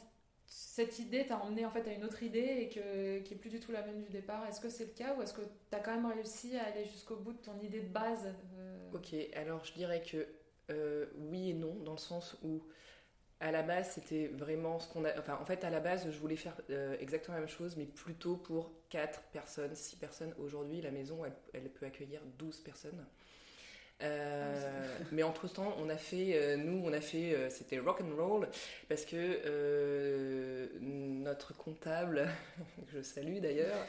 [0.49, 3.51] cette idée t'a emmené en fait à une autre idée et que, qui est plus
[3.51, 4.47] du tout la même du départ.
[4.47, 6.85] Est-ce que c'est le cas ou est-ce que tu as quand même réussi à aller
[6.85, 8.91] jusqu'au bout de ton idée de base euh?
[8.95, 10.27] Ok, alors je dirais que
[10.71, 12.63] euh, oui et non, dans le sens où
[13.41, 15.17] à la base, c'était vraiment ce qu'on a.
[15.19, 17.87] Enfin, en fait, à la base, je voulais faire euh, exactement la même chose, mais
[17.87, 20.35] plutôt pour 4 personnes, 6 personnes.
[20.39, 23.07] Aujourd'hui, la maison, elle, elle, peut accueillir 12 personnes.
[24.01, 28.01] Euh, mais entre temps, on a fait, euh, nous, on a fait, euh, c'était rock
[28.01, 28.49] and roll
[28.89, 29.19] parce que
[30.81, 32.29] notre comptable,
[32.95, 33.87] je salue d'ailleurs,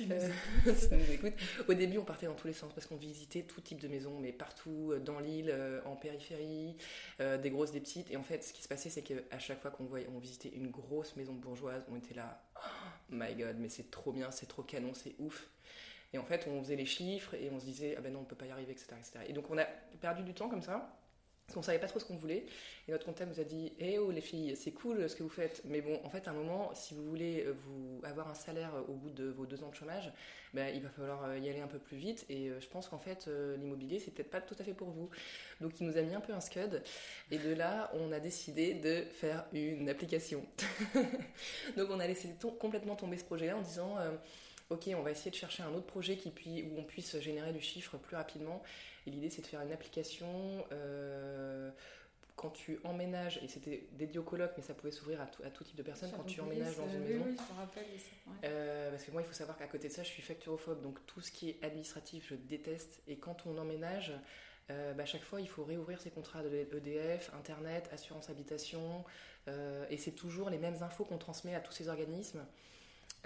[1.68, 4.18] Au début, on partait dans tous les sens parce qu'on visitait tout type de maisons,
[4.20, 6.76] mais partout dans l'île, en périphérie,
[7.18, 8.10] des grosses, des petites.
[8.10, 10.50] Et en fait, ce qui se passait, c'est qu'à chaque fois qu'on voyait, on visitait
[10.50, 12.60] une grosse maison bourgeoise, on était là, oh
[13.10, 15.48] my god, mais c'est trop bien, c'est trop canon, c'est ouf.
[16.12, 18.24] Et en fait, on faisait les chiffres et on se disait, ah ben non, on
[18.24, 18.96] peut pas y arriver, etc..
[19.26, 19.64] Et donc, on a
[20.00, 20.98] perdu du temps comme ça.
[21.48, 22.44] Parce qu'on savait pas trop ce qu'on voulait.
[22.86, 25.30] Et notre comptable nous a dit Eh oh les filles, c'est cool ce que vous
[25.30, 25.62] faites.
[25.64, 28.70] Mais bon, en fait, à un moment, si vous voulez euh, vous avoir un salaire
[28.86, 30.12] au bout de vos deux ans de chômage,
[30.52, 32.26] ben, il va falloir euh, y aller un peu plus vite.
[32.28, 35.08] Et euh, je pense qu'en fait, l'immobilier, c'est peut-être pas tout à fait pour vous.
[35.62, 36.82] Donc il nous a mis un peu un scud.
[37.30, 40.44] Et de là, on a décidé de faire une application.
[41.78, 42.28] Donc on a laissé
[42.60, 43.96] complètement tomber ce projet-là en disant
[44.70, 47.60] Ok, on va essayer de chercher un autre projet qui où on puisse générer du
[47.60, 48.62] chiffre plus rapidement.
[49.06, 50.28] Et l'idée, c'est de faire une application.
[50.72, 51.70] Euh,
[52.36, 55.74] quand tu emménages, et c'était dédié au coloc, mais ça pouvait s'ouvrir à, tout type
[55.74, 57.24] de personnes, quand tu emménages dans une maison.
[57.26, 57.84] Oui, je me rappelle
[58.44, 61.04] euh, parce que moi, il faut savoir qu'à côté de ça, je suis facturophobe, donc
[61.06, 63.00] tout ce qui est administratif, je déteste.
[63.08, 64.12] Et quand on emménage,
[64.70, 69.04] euh, bah, chaque fois, il faut réouvrir ses contrats de EDF, Internet, assurance habitation,
[69.88, 72.44] et c'est toujours les mêmes infos qu'on transmet à tous ces organismes.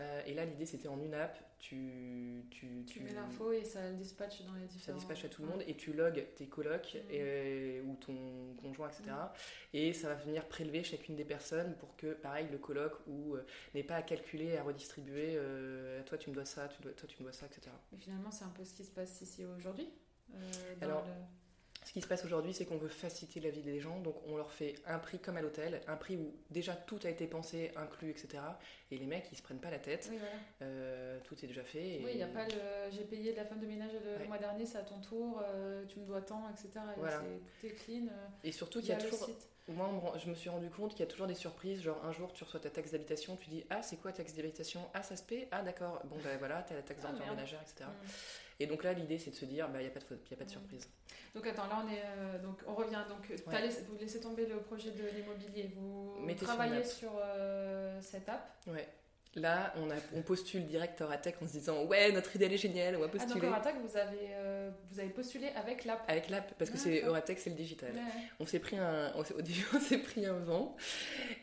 [0.03, 2.45] Euh, et là, l'idée, c'était en une app, tu...
[2.51, 4.99] Tu, tu, mets l'info et ça dispatche dans les différents...
[4.99, 7.13] Ça dispatche à tout le monde et tu logs tes colocs mm.
[7.13, 9.05] et, ou ton conjoint, etc.
[9.11, 9.77] Mm.
[9.77, 13.47] Et ça va venir prélever chacune des personnes pour que, pareil, le coloc ou euh,
[13.75, 17.09] n'ait pas à calculer, à redistribuer, euh, toi tu me dois ça, tu dois, toi
[17.09, 17.71] tu me dois ça, etc.
[17.93, 19.89] Mais finalement, c'est un peu ce qui se passe ici aujourd'hui
[20.81, 21.05] Alors,
[21.93, 24.39] ce qui se passe aujourd'hui, c'est qu'on veut faciliter la vie des gens, donc on
[24.39, 27.71] leur fait un prix comme à l'hôtel, un prix où déjà tout a été pensé,
[27.77, 28.43] inclus, etc.
[28.91, 30.11] Et les mecs, ils se prennent pas la tête.
[30.63, 32.01] Euh, tout est déjà fait.
[32.03, 34.39] Oui, il n'y a pas le j'ai payé de la femme de ménage le mois
[34.39, 36.83] dernier, c'est à ton tour, euh, tu me dois tant, etc.
[36.97, 37.19] Voilà.
[37.19, 38.07] tout est clean.
[38.07, 39.29] Euh, et surtout qu'il y a toujours.
[39.69, 41.83] Moi, je me suis rendu compte qu'il y a toujours des surprises.
[41.83, 44.81] Genre, un jour, tu reçois ta taxe d'habitation, tu dis Ah, c'est quoi taxe d'habitation?
[44.95, 45.47] Ah, ça se paie?
[45.51, 46.01] Ah, d'accord.
[46.07, 47.85] Bon, ben voilà, tu as la taxe ah, ménagère, etc.
[48.63, 50.35] Et donc là, l'idée, c'est de se dire, bah, il n'y a pas de, y
[50.35, 50.89] a pas de surprise.
[51.35, 53.03] Donc attends, là, on, est, euh, donc, on revient.
[53.09, 53.27] Donc,
[53.89, 55.73] vous laissez tomber le projet de l'immobilier.
[55.75, 58.57] Vous travaillez sur, euh, cette app?
[58.69, 58.87] Ouais.
[59.35, 62.59] Là, on, a, on postule direct Tech en se disant Ouais, notre idée elle est
[62.59, 63.33] géniale, on va postuler.
[63.35, 66.77] Ah, donc Euratech, vous avez, euh, vous avez postulé avec l'app Avec l'app, parce que
[66.77, 67.95] c'est Euratech, c'est le digital.
[68.39, 70.77] On s'est pris un, au début, on s'est pris un vent.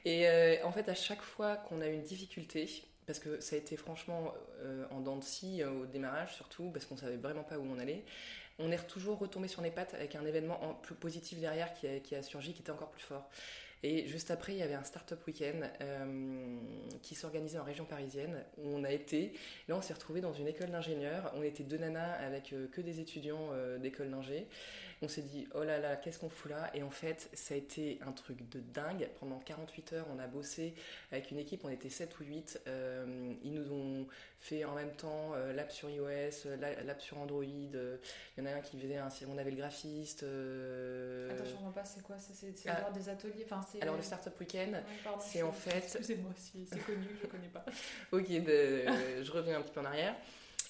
[0.05, 0.27] Et
[0.63, 2.69] en fait, à chaque fois qu'on a une difficulté,
[3.09, 6.69] parce que ça a été franchement euh, en dents de scie euh, au démarrage surtout,
[6.69, 8.03] parce qu'on savait vraiment pas où on allait.
[8.59, 11.87] On est toujours retombé sur les pattes avec un événement en, plus positif derrière qui
[11.87, 13.27] a, qui a surgi, qui était encore plus fort.
[13.81, 16.59] Et juste après, il y avait un start-up week-end euh,
[17.01, 19.33] qui s'organisait en région parisienne où on a été.
[19.67, 21.33] Là, on s'est retrouvé dans une école d'ingénieurs.
[21.35, 24.45] On était deux nanas avec que des étudiants d'école d'ingé.
[25.01, 26.69] On s'est dit, oh là là, qu'est-ce qu'on fout là?
[26.73, 29.09] Et en fait, ça a été un truc de dingue.
[29.21, 30.73] Pendant 48 heures, on a bossé
[31.13, 32.61] avec une équipe, on était 7 ou 8.
[32.67, 34.07] Euh, ils nous ont
[34.39, 37.43] fait en même temps euh, l'app sur iOS, l'app sur Android.
[37.43, 37.97] Euh,
[38.37, 39.07] il y en a un qui faisait un.
[39.29, 40.23] On avait le graphiste.
[40.23, 42.17] Attends, je comprends pas, c'est quoi?
[42.17, 42.91] C'est ah.
[42.91, 44.83] des ateliers enfin, Alors, le Startup Weekend,
[45.19, 45.77] c'est en fait.
[45.77, 47.63] Excusez-moi si c'est connu, je connais pas.
[48.11, 50.15] ok, je reviens un petit peu en arrière.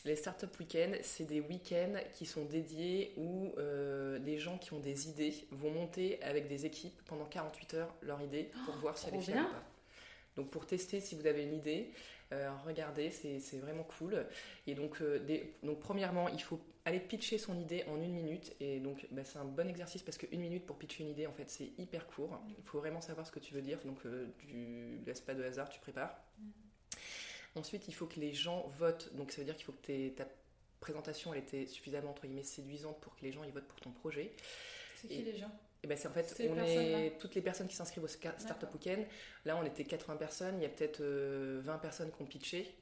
[0.06, 4.80] Les Startup Weekends, c'est des week-ends qui sont dédiés où euh, des gens qui ont
[4.80, 9.08] des idées vont monter avec des équipes pendant 48 heures leur idée pour voir si
[9.10, 9.64] elle est fiable ou pas.
[10.38, 11.92] Donc pour tester si vous avez une idée,
[12.32, 14.26] euh, regardez, c'est vraiment cool.
[14.68, 15.20] Et donc, euh,
[15.64, 18.56] donc premièrement, il faut aller pitcher son idée en une minute.
[18.62, 21.34] Et donc bah, c'est un bon exercice parce qu'une minute pour pitcher une idée, en
[21.34, 22.40] fait, c'est hyper court.
[22.58, 23.80] Il faut vraiment savoir ce que tu veux dire.
[23.84, 24.00] Donc
[24.38, 26.18] tu laisses pas de hasard, tu prépares.
[26.38, 26.69] Mm.
[27.56, 29.14] Ensuite, il faut que les gens votent.
[29.16, 30.26] Donc, ça veut dire qu'il faut que ta
[30.80, 33.92] présentation elle était suffisamment entre guillemets séduisante pour que les gens y votent pour ton
[33.92, 34.32] projet.
[34.96, 35.52] C'est qui les gens?
[35.82, 38.74] Et eh ben c'est en fait on est toutes les personnes qui s'inscrivent au Startup
[38.74, 39.06] Weekend.
[39.46, 40.56] Là, on était 80 personnes.
[40.58, 42.76] Il y a peut-être 20 euh, personnes qui ont pitché.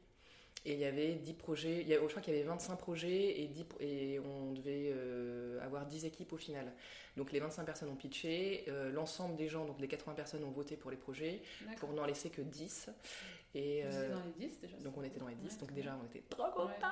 [0.65, 2.75] Et il y avait 10 projets, il y a, je crois qu'il y avait 25
[2.75, 6.73] projets et, 10, et on devait euh, avoir 10 équipes au final.
[7.17, 10.51] Donc les 25 personnes ont pitché, euh, l'ensemble des gens, donc les 80 personnes ont
[10.51, 11.41] voté pour les projets,
[11.77, 12.89] pour n'en laisser que 10.
[13.55, 16.05] Et, euh, dans les 10 déjà Donc on était dans les 10, donc déjà on
[16.05, 16.83] était trop contentes.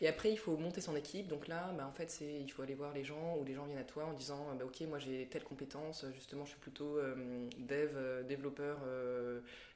[0.00, 2.62] Et après il faut monter son équipe, donc là bah, en fait c'est il faut
[2.62, 4.98] aller voir les gens ou les gens viennent à toi en disant bah, ok moi
[4.98, 8.78] j'ai telle compétence, justement je suis plutôt euh, dev, développeur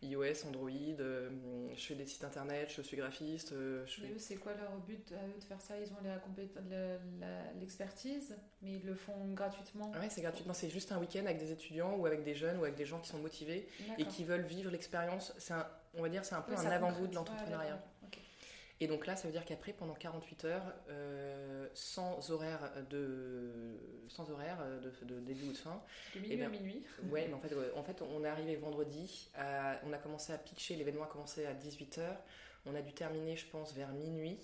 [0.03, 3.55] iOS, Android, je fais des sites internet, je suis graphiste.
[3.87, 5.75] Je c'est quoi leur but à eux de faire ça?
[5.79, 5.97] Ils ont
[7.59, 11.53] l'expertise mais ils le font gratuitement Ouais c'est gratuitement, c'est juste un week-end avec des
[11.53, 14.46] étudiants ou avec des jeunes ou avec des gens qui sont motivés et qui veulent
[14.46, 15.33] vivre l'expérience.
[15.38, 17.83] C'est un on va dire, c'est un peu un avant-goût de l'entrepreneuriat.
[18.81, 23.51] Et donc là, ça veut dire qu'après, pendant 48 heures, euh, sans horaire de,
[24.09, 24.59] sans horaire
[25.03, 25.83] de, début ou de fin.
[26.14, 26.85] De minuit eh à minuit.
[27.11, 29.31] Ouais, mais en fait, en fait, on est arrivé vendredi,
[29.85, 32.18] on a commencé à pitcher, l'événement a commencé à 18 heures,
[32.66, 34.38] on a dû terminer, je pense, vers minuit.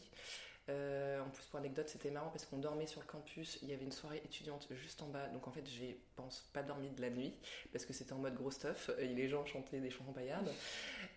[0.70, 3.58] Euh, en plus, pour anecdote, c'était marrant parce qu'on dormait sur le campus.
[3.62, 5.28] Il y avait une soirée étudiante juste en bas.
[5.28, 7.34] Donc en fait, j'ai pense pas dormi de la nuit
[7.72, 10.50] parce que c'était en mode gros stuff et les gens chantaient des chansons paillardes.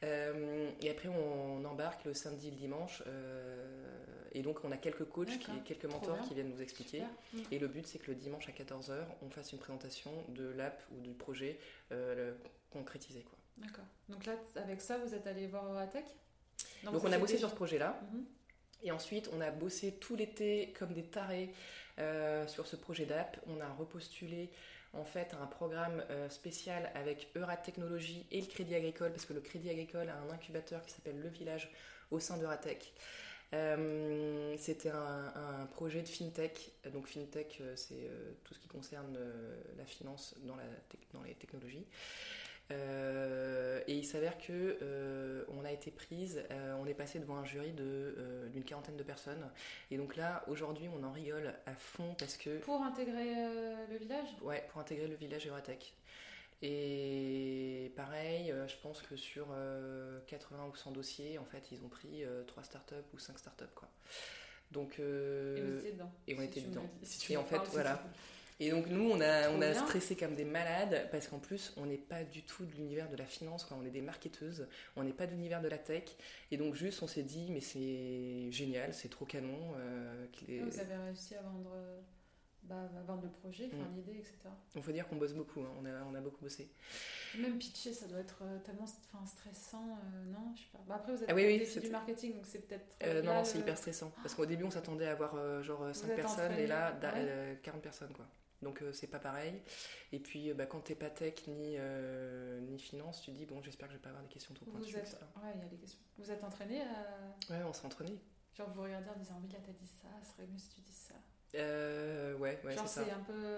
[0.04, 3.04] Euh, et après, on, embarque le samedi et le dimanche.
[3.08, 3.66] Euh,
[4.34, 7.04] et donc, on a quelques coachs, qui, quelques mentors qui viennent nous expliquer.
[7.52, 10.82] Et le but, c'est que le dimanche à 14h, on fasse une présentation de l'app
[10.92, 11.60] ou du projet
[12.72, 13.26] concrétisé.
[13.58, 13.86] D'accord.
[14.10, 16.06] Donc là, avec ça, vous êtes allé voir Euratech
[16.84, 18.00] donc, on a bossé sur ce projet-là.
[18.12, 18.26] Mhm.
[18.84, 21.50] Et ensuite, on a bossé tout l'été comme des tarés
[22.00, 23.38] euh, sur ce projet d'app.
[23.48, 24.50] On a repostulé
[24.94, 29.42] en fait un programme euh, spécial avec Euratechnologie et le Crédit Agricole, parce que le
[29.42, 31.72] Crédit Agricole a un incubateur qui s'appelle Le Village
[32.12, 32.94] au sein d'Euratech.
[33.54, 36.72] Euh, c'était un, projet de fintech.
[36.94, 38.10] Donc fintech, c'est
[38.44, 39.18] tout ce qui concerne
[39.78, 41.86] la finance dans, les technologies.
[42.72, 47.38] Euh, et il s'avère que euh, on a été prise, euh, on est passé devant
[47.38, 49.50] un jury de d'une quarantaine de personnes.
[49.90, 53.36] Et donc là, aujourd'hui, on en rigole à fond parce que pour intégrer
[53.90, 54.28] le village?
[54.42, 55.94] Ouais, pour intégrer le village Euratech.
[56.64, 59.48] Et pareil, je pense que sur
[60.26, 63.90] 80 ou 100 dossiers, en fait, ils ont pris 3 startups ou 5 startups, quoi.
[64.72, 66.12] Donc, et vous étiez dedans.
[66.28, 66.90] Et on était dedans.
[67.30, 68.04] et en fait, voilà.
[68.60, 71.86] Et donc nous, on a, on a stressé comme des malades parce qu'en plus, on
[71.86, 73.78] n'est pas du tout de l'univers de la finance, quoi.
[73.80, 76.06] on est des marketeuses, on n'est pas de l'univers de la tech.
[76.50, 79.74] Et donc juste, on s'est dit, mais c'est génial, c'est trop canon.
[79.78, 81.72] Euh, Vous avez réussi à vendre,
[82.64, 83.96] bah, à vendre le projet, mm.
[83.96, 84.34] l'idée, etc.
[84.76, 85.72] Il faut dire qu'on bosse beaucoup, hein.
[85.80, 86.68] on, a, on a beaucoup bossé.
[87.38, 90.80] Même pitcher, ça doit être euh, tellement stressant, euh, non Je sais pas.
[90.88, 93.24] Bah, après, vous êtes ah, oui, oui, du marketing, donc c'est peut-être.
[93.24, 94.12] non, non c'est hyper stressant.
[94.24, 96.98] Parce qu'au début, on s'attendait à avoir genre 5 personnes, et là,
[97.62, 98.26] 40 personnes, quoi.
[98.62, 99.62] Donc euh, c'est pas pareil.
[100.12, 103.62] Et puis euh, bah, quand t'es pas tech ni, euh, ni finance, tu dis bon
[103.62, 104.92] j'espère que je vais pas avoir des questions trop pointues.
[104.92, 105.14] Vous êtes...
[105.36, 106.00] Ouais, il y a des questions.
[106.18, 107.54] Vous êtes entraîné à...
[107.54, 108.20] Ouais, on s'est entraîné.
[108.56, 110.82] Genre vous regardez en disant oui là t'as dit ça, ce serait mieux si tu
[110.82, 111.14] dis ça.
[111.56, 113.58] Euh, ouais, ouais, Genre c'est un peu...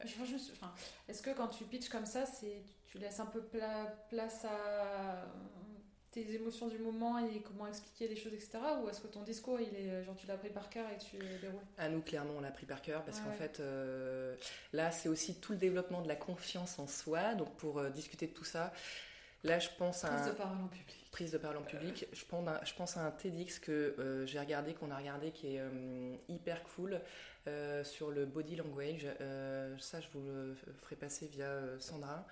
[0.00, 0.72] Enfin,
[1.08, 5.26] Est-ce que quand tu pitches comme ça, c'est tu laisses un peu place à
[6.10, 8.58] tes émotions du moment et comment expliquer les choses, etc.
[8.82, 11.16] Ou est-ce que ton discours, il est genre tu l'as pris par cœur et tu
[11.16, 11.60] déroules?
[11.76, 14.36] À nous, clairement, on l'a pris par cœur parce qu'en fait, euh,
[14.72, 17.34] là, c'est aussi tout le développement de la confiance en soi.
[17.34, 18.72] Donc, pour euh, discuter de tout ça,
[19.44, 20.08] là, je pense à.
[20.08, 21.08] Prise de parole en public.
[21.10, 22.06] Prise de parole en public.
[22.12, 25.30] Je, pense à, je pense à un TEDx que euh, j'ai regardé, qu'on a regardé,
[25.30, 25.62] qui est
[26.28, 27.00] hyper cool.
[27.48, 29.06] Euh, sur le body language.
[29.20, 32.26] Euh, ça, je vous le ferai passer via euh, Sandra,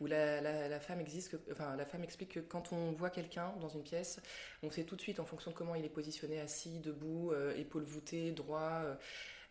[0.00, 4.20] où la, femme explique que quand on voit quelqu'un dans une pièce,
[4.62, 7.82] on sait tout de suite en fonction de comment il est positionné, assis, debout, épaules
[7.82, 8.82] voûtées, droit.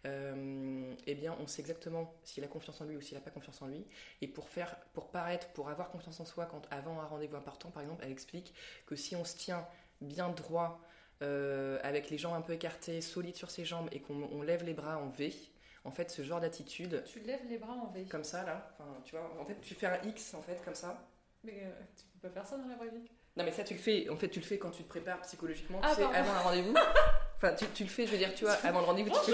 [0.06, 3.62] eh bien, on sait exactement s'il a confiance en lui ou s'il n'a pas confiance
[3.62, 3.86] en lui.
[4.22, 7.72] Et pour faire, pour paraître, pour avoir confiance en soi, quand avant un rendez-vous important,
[7.72, 8.54] par exemple, elle explique
[8.86, 9.68] que si on se tient
[10.02, 10.82] bien droit,
[11.22, 14.74] euh, avec les jambes un peu écartées, solides sur ses jambes et qu'on lève les
[14.74, 15.34] bras en V,
[15.84, 17.04] en fait, ce genre d'attitude.
[17.06, 18.06] Tu lèves les bras en V.
[18.10, 18.72] Comme ça, là.
[18.74, 21.06] Enfin, tu vois, en fait, tu fais un X, en fait, comme ça.
[21.44, 23.10] Mais euh, tu peux pas faire ça dans la vraie vie.
[23.36, 24.10] Non, mais ça, tu le fais.
[24.10, 26.40] En fait, tu le fais quand tu te prépares psychologiquement, ah, tu sais, avant un
[26.40, 26.74] rendez-vous.
[27.42, 29.32] Enfin, tu, tu, le fais, je veux dire, tu vois, avant le rendez-vous, tu,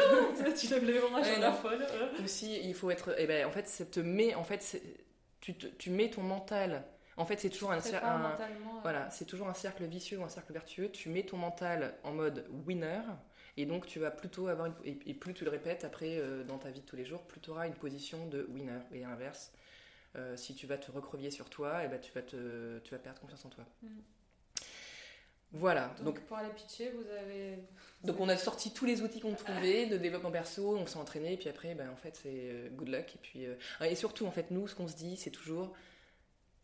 [0.55, 1.83] tu lèves les bras, je la folle.
[2.23, 3.15] Aussi, il faut être.
[3.17, 4.35] Eh ben, en fait, ça te met.
[4.35, 4.79] En fait,
[5.41, 6.83] tu, te, tu mets ton mental
[7.17, 7.79] en fait, c'est toujours un,
[8.81, 10.89] voilà, c'est toujours un cercle vicieux ou un cercle vertueux.
[10.91, 13.01] Tu mets ton mental en mode winner.
[13.57, 16.71] Et donc, tu vas plutôt avoir et, plus tu le répètes après euh, dans ta
[16.71, 18.79] vie de tous les jours, plus tu auras une position de winner.
[18.91, 19.53] Et à l'inverse,
[20.17, 22.91] euh, si tu vas te recrovier sur toi, et eh ben, tu, vas te, tu
[22.91, 23.63] vas perdre confiance en toi.
[23.81, 23.87] Mm.
[25.53, 25.95] Voilà.
[26.01, 27.59] Donc, pour aller pitcher, vous avez.
[28.03, 31.33] Donc on a sorti tous les outils qu'on trouvait de développement perso, on s'est entraîné,
[31.33, 33.15] et puis après, ben, en fait, c'est euh, good luck.
[33.15, 33.47] Et puis
[33.79, 35.73] et surtout, en fait, nous, ce qu'on se dit, c'est toujours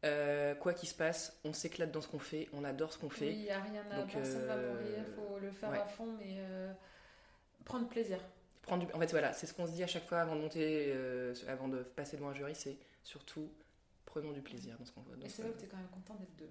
[0.03, 3.09] euh, quoi qu'il se passe, on s'éclate dans ce qu'on fait, on adore ce qu'on
[3.09, 3.27] fait.
[3.27, 5.85] Oui, il n'y a rien à personne va euh, mourir, il faut le faire à
[5.85, 6.73] fond, mais euh,
[7.65, 8.17] prendre plaisir.
[8.63, 10.95] Prendre En fait, voilà, c'est ce qu'on se dit à chaque fois avant de monter,
[11.47, 13.51] avant de passer devant un jury, c'est surtout
[14.05, 15.23] prenons du plaisir dans ce qu'on fait.
[15.23, 16.49] Et c'est là où tu es quand même content d'être deux.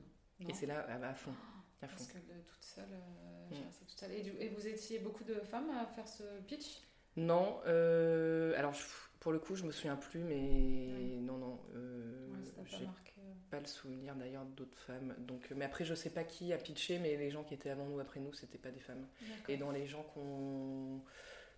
[0.48, 1.32] Et c'est là, à, fond.
[1.82, 1.96] À fond.
[1.96, 2.84] Parce que toute seule,
[3.50, 3.54] mm.
[3.86, 4.12] toute seule.
[4.12, 6.82] Et, vous étiez beaucoup de femmes à faire ce pitch?
[7.16, 7.60] Non,
[8.56, 8.74] alors
[9.20, 11.60] pour le coup, je me souviens plus, mais non, non.
[11.74, 13.10] Ouais, pas marqué
[13.50, 15.14] pas le souvenir d'ailleurs d'autres femmes.
[15.18, 17.84] Donc, mais après, je sais pas qui a pitché, mais les gens qui étaient avant
[17.84, 19.06] nous, après nous, c'était pas des femmes.
[19.48, 20.06] Et dans les gens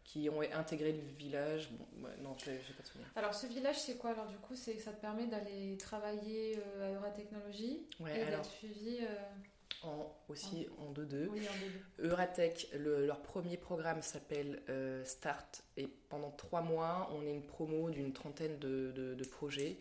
[0.04, 3.08] qui ont intégré le village, bon, non, j'ai pas de souvenir.
[3.14, 4.10] Alors, ce village, c'est quoi?
[4.10, 8.44] Alors, du coup, c'est ça te permet d'aller travailler euh, à Euratechnologie ouais, et d'être
[8.44, 8.98] suivi.
[9.02, 9.06] Euh,
[9.84, 11.26] En, aussi en 2-2.
[11.28, 12.08] Oui, en 2-2.
[12.10, 17.46] Euratech, le- leur premier programme s'appelle euh, Start et pendant trois mois, on est une
[17.46, 19.76] promo d'une trentaine de, de- de projets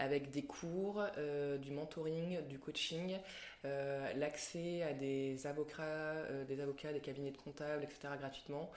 [0.00, 3.16] avec des cours, euh, du mentoring, du coaching,
[3.64, 6.14] euh, l'accès à des avocats,
[6.46, 8.08] des avocats, des cabinets de comptables, etc.
[8.18, 8.70] gratuitement,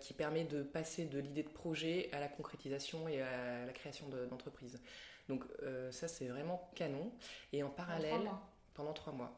[0.00, 4.08] qui permet de passer de l'idée de projet à la concrétisation et à la création
[4.08, 4.80] de- d'entreprise.
[5.28, 5.42] Donc
[5.90, 7.10] ça c'est vraiment canon.
[7.52, 8.12] Et en parallèle,
[8.74, 9.36] pendant trois mois.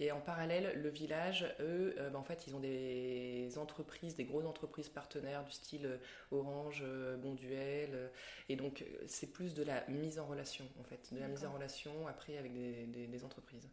[0.00, 4.24] Et en parallèle, le village, eux, euh, bah, en fait, ils ont des entreprises, des
[4.24, 5.98] grosses entreprises partenaires du style euh,
[6.32, 8.10] Orange, euh, Bonduel.
[8.48, 11.14] et donc, c'est plus de la mise en relation, en fait.
[11.14, 13.68] De la mise en relation après avec des, des- des entreprises.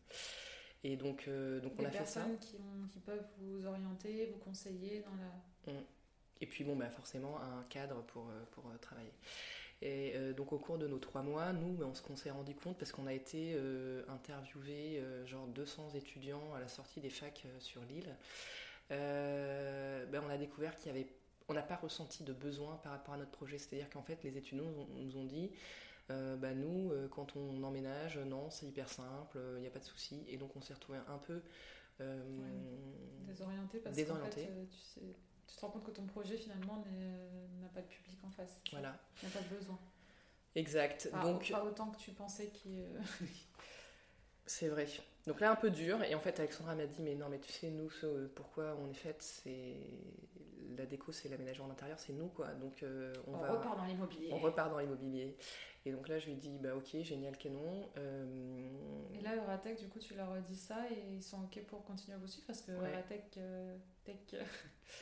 [0.84, 2.22] Et donc, euh, donc on Des a fait ça.
[2.22, 5.15] personnes qui, peuvent vous orienter, vous conseiller dans
[5.74, 5.80] la.
[6.39, 9.13] Et puis, bon, bah, forcément, un cadre pour, pour travailler.
[9.82, 12.54] Et euh, donc, au cours de nos trois mois, nous, bah, on qu'on s'est rendu
[12.56, 17.10] compte, parce qu'on a été euh, interviewé, euh, genre 200 étudiants à la sortie des
[17.10, 18.16] facs sur l'île,
[20.12, 21.08] bah, on a découvert qu'il y avait.
[21.50, 23.58] On n'a pas ressenti de besoin par rapport à notre projet.
[23.58, 25.52] C'est-à-dire qu'en fait, les étudiants nous ont, dit
[26.10, 29.84] euh, bah, nous, quand on emménage, non, c'est hyper simple, il n'y a pas de
[29.86, 30.24] souci.
[30.28, 31.42] Et donc, on s'est retrouvé un peu.
[32.02, 32.22] euh,
[33.26, 35.16] Désorienté parce fait, tu, sais-
[35.52, 38.60] tu te rends compte que ton projet finalement n'est- n'a pas de public en face.
[38.72, 39.78] Voilà, Il n'y a pas de besoin.
[40.56, 41.10] exact.
[41.12, 42.86] Pas, donc, pas autant que tu pensais qu'il.
[44.46, 44.88] C'est vrai.
[45.28, 46.04] Donc là, un peu dur.
[46.04, 48.89] Et en fait, Alexandra m'a dit, mais non, mais tu sais, nous, ce- pourquoi on
[48.89, 49.76] est fait, c'est
[50.78, 52.48] la déco, c'est l'aménagement d'intérieur, c'est nous, quoi.
[52.56, 54.30] Donc euh, on, on va, repart dans l'immobilier.
[54.32, 55.36] on repart dans l'immobilier.
[55.86, 57.89] Et donc là, je lui ai dit, bah ok, génial, canon.
[57.98, 58.26] Euh,
[59.14, 61.84] Et là, Euratech, du coup, tu leur as dit ça et ils sont OK pour
[61.84, 62.89] continuer à vous suivre parce que Ouais.
[62.92, 64.16] Euratech, euh, Tech.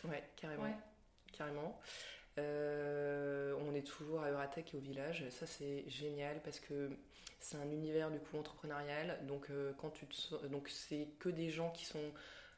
[0.05, 0.75] ouais, carrément, ouais.
[1.31, 1.79] carrément.
[2.39, 5.25] Euh, on est toujours à Euratech et au village.
[5.29, 6.89] Ça, c'est génial parce que
[7.39, 9.19] c'est un univers du coup entrepreneurial.
[9.27, 12.11] Donc, euh, quand tu te donc c'est que des gens qui sont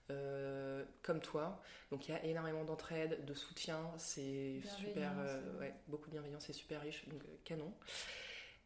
[0.10, 1.62] euh, comme toi.
[1.90, 3.80] Donc, il y a énormément d'entraide, de soutien.
[3.98, 5.12] C'est super,
[5.60, 5.74] ouais.
[5.88, 6.44] beaucoup de bienveillance.
[6.46, 7.08] C'est super riche.
[7.08, 7.74] Donc, canon.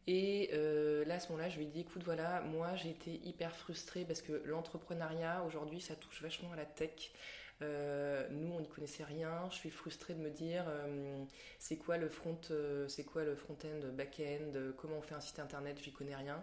[0.06, 3.20] Et euh, là, à ce moment-là, je lui ai dit, écoute, voilà, moi, j'ai été
[3.24, 7.10] hyper frustrée parce que l'entrepreneuriat aujourd'hui, ça touche vachement à la tech.
[7.62, 9.48] Euh, nous, on n'y connaissait rien.
[9.50, 11.24] Je suis frustrée de me dire, euh,
[11.58, 15.38] c'est quoi le front, euh, c'est quoi le front-end, back-end, comment on fait un site
[15.38, 16.42] internet, j'y connais rien.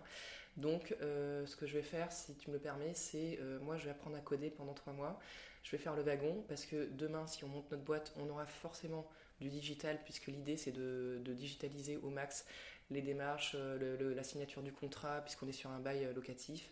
[0.57, 3.86] Donc, euh, ce que je vais faire, si tu me le permets, c'est moi, je
[3.86, 5.20] vais apprendre à coder pendant trois mois.
[5.64, 8.45] Je vais faire le wagon parce que demain, si on monte notre boîte, on aura
[8.45, 9.07] forcément
[9.39, 12.45] du digital puisque l'idée c'est de, digitaliser au max
[12.91, 16.70] les démarches, la signature du contrat puisqu'on est sur un bail locatif.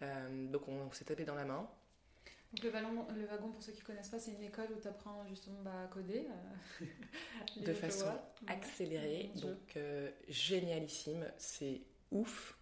[0.00, 1.68] Donc, on, on s'est tapé dans la main.
[2.52, 4.80] Donc, le, wagon, le wagon, pour ceux qui ne connaissent pas, c'est une école où
[4.80, 6.26] tu apprends justement bah, à coder.
[6.80, 6.86] euh,
[7.64, 8.06] de façon
[8.48, 12.58] accélérée, donc euh, génialissime, c'est ouf.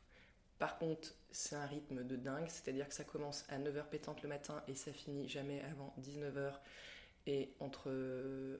[0.59, 4.29] Par contre, c'est un rythme de dingue, c'est-à-dire que ça commence à 9h pétante le
[4.29, 6.53] matin et ça finit jamais avant 19h.
[7.27, 7.91] Et entre.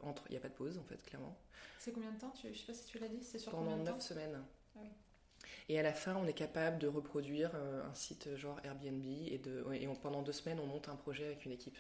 [0.03, 1.37] entre Il n'y a pas de pause en fait, clairement.
[1.79, 3.65] C'est combien de temps tu, Je sais pas si tu l'as dit, c'est sur Pendant
[3.65, 4.45] combien de 9 temps semaines.
[4.77, 4.89] Ah oui.
[5.69, 9.39] Et à la fin, on est capable de reproduire euh, un site genre Airbnb et,
[9.39, 11.77] de, ouais, et on- pendant deux semaines, on monte un projet avec une équipe.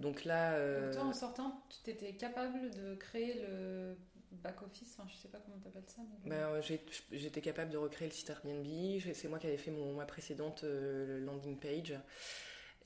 [0.00, 0.54] Donc là.
[0.54, 3.96] euh, Donc toi, en sortant, tu étais capable de créer le
[4.32, 6.02] back-office, enfin, je sais pas comment tu appelles ça.
[6.24, 6.30] Mais...
[6.30, 6.60] Ben,
[7.12, 8.66] J'étais capable de recréer le site Airbnb.
[9.14, 11.94] C'est moi qui avais fait mon, ma précédente euh, landing page.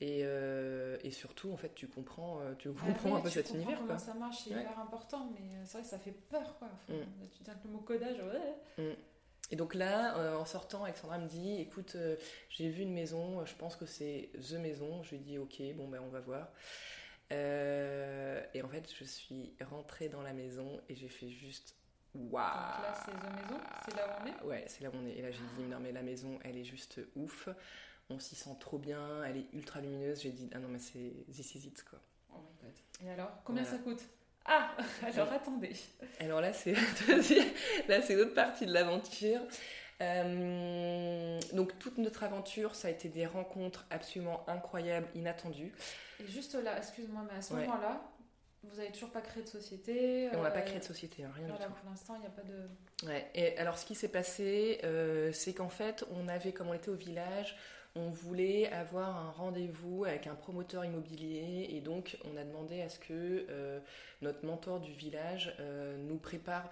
[0.03, 3.51] Et, euh, et surtout, en fait, tu comprends, tu Après, comprends un peu tu cet
[3.51, 3.75] univers.
[3.77, 3.97] comment Quoi.
[3.99, 4.61] ça marche, c'est Ouais.
[4.61, 6.69] hyper important, mais c'est vrai que ça fait peur, quoi.
[6.73, 7.27] Enfin, Mm.
[7.31, 8.95] Tu dis que le mot codage, ouais.
[9.51, 12.15] Et donc là, euh, en sortant, Alexandra me dit Écoute, euh,
[12.49, 15.03] j'ai vu une maison, je pense que c'est The Maison.
[15.03, 16.47] Je lui dis Ok, bon, ben on va voir.
[17.33, 21.75] Euh, et en fait, je suis rentrée dans la maison et j'ai fait juste
[22.13, 24.43] Waouh Donc là, c'est The Maison, c'est là où on est?
[24.45, 25.11] Ouais, c'est là où on est.
[25.17, 27.47] Et là, j'ai dit, non, mais la maison, elle est juste ouf.
[28.09, 29.23] On s'y sent trop bien.
[29.23, 30.21] Elle est ultra lumineuse.
[30.21, 31.99] J'ai dit, ah non, mais c'est this is it, quoi.
[32.33, 32.73] Oh my god.
[33.05, 33.77] Et alors, combien Voilà.
[33.77, 34.03] ça coûte?
[34.45, 34.71] Ah
[35.13, 35.73] Alors attendez.
[36.19, 36.73] Alors là, c'est
[37.87, 39.39] là, c'est l'autre partie de l'aventure.
[40.01, 45.71] Euh, donc, toute notre aventure, ça a été des rencontres absolument incroyables, inattendues.
[46.19, 47.65] Et juste là, excuse-moi, mais à ce Ouais.
[47.65, 48.01] moment-là,
[48.63, 50.29] vous avez toujours pas créé de société.
[50.33, 51.79] On n'a euh, pas créé de société, hein, rien Voilà, du tout.
[51.79, 53.07] pour l'instant, il n'y a pas de.
[53.07, 53.29] Ouais.
[53.35, 56.89] Et alors, ce qui s'est passé, euh, c'est qu'en fait, on avait, comme on était
[56.89, 57.55] au village,
[57.95, 62.89] on voulait avoir un rendez-vous avec un promoteur immobilier et donc on a demandé à
[62.89, 63.79] ce que euh,
[64.21, 66.69] notre mentor du village euh, nous prépare.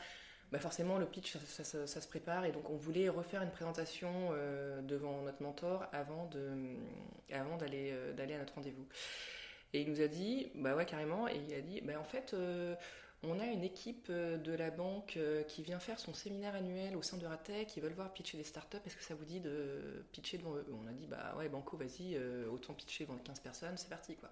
[0.52, 4.82] Bah forcément, le pitch, ça, se prépare et donc on voulait refaire une présentation euh,
[4.82, 8.88] devant notre mentor avant d'aller, d'aller à notre rendez-vous.
[9.74, 12.36] Et il nous a dit, bah ouais carrément, et il a dit, bah en fait,
[13.24, 17.18] on a une équipe de la banque qui vient faire son séminaire annuel au sein
[17.18, 20.38] de Ratec, ils veulent voir pitcher des startups, est-ce que ça vous dit de pitcher
[20.38, 20.66] devant eux?
[20.84, 22.18] On a dit, bah ouais, Banco, vas-y,
[22.52, 24.30] autant pitcher devant 15 personnes, c'est parti quoi.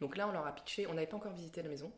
[0.00, 1.92] Donc là, on leur a pitché, on n'avait pas encore visité la maison,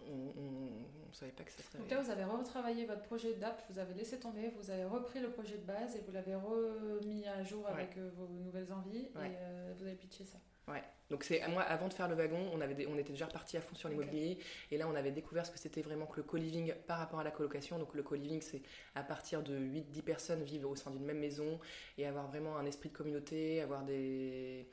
[0.00, 1.78] on ne savait pas que ça serait.
[1.78, 5.20] Donc là, vous avez retravaillé votre projet d'app, vous avez laissé tomber, vous avez repris
[5.20, 9.04] le projet de base et vous l'avez remis à jour avec euh, vos nouvelles envies
[9.04, 10.38] et euh, vous avez pitché ça.
[10.68, 10.82] Ouais.
[11.10, 13.60] Donc c'est moi avant de faire le wagon, on avait on était déjà reparti à
[13.60, 14.38] fond sur l'immobilier
[14.72, 17.24] et là on avait découvert ce que c'était vraiment que le co-living par rapport à
[17.24, 17.78] la colocation.
[17.78, 18.62] Donc le co-living c'est
[18.96, 21.60] à partir de 8 10 personnes vivre au sein d'une même maison
[21.98, 24.66] et avoir vraiment un esprit de communauté, avoir des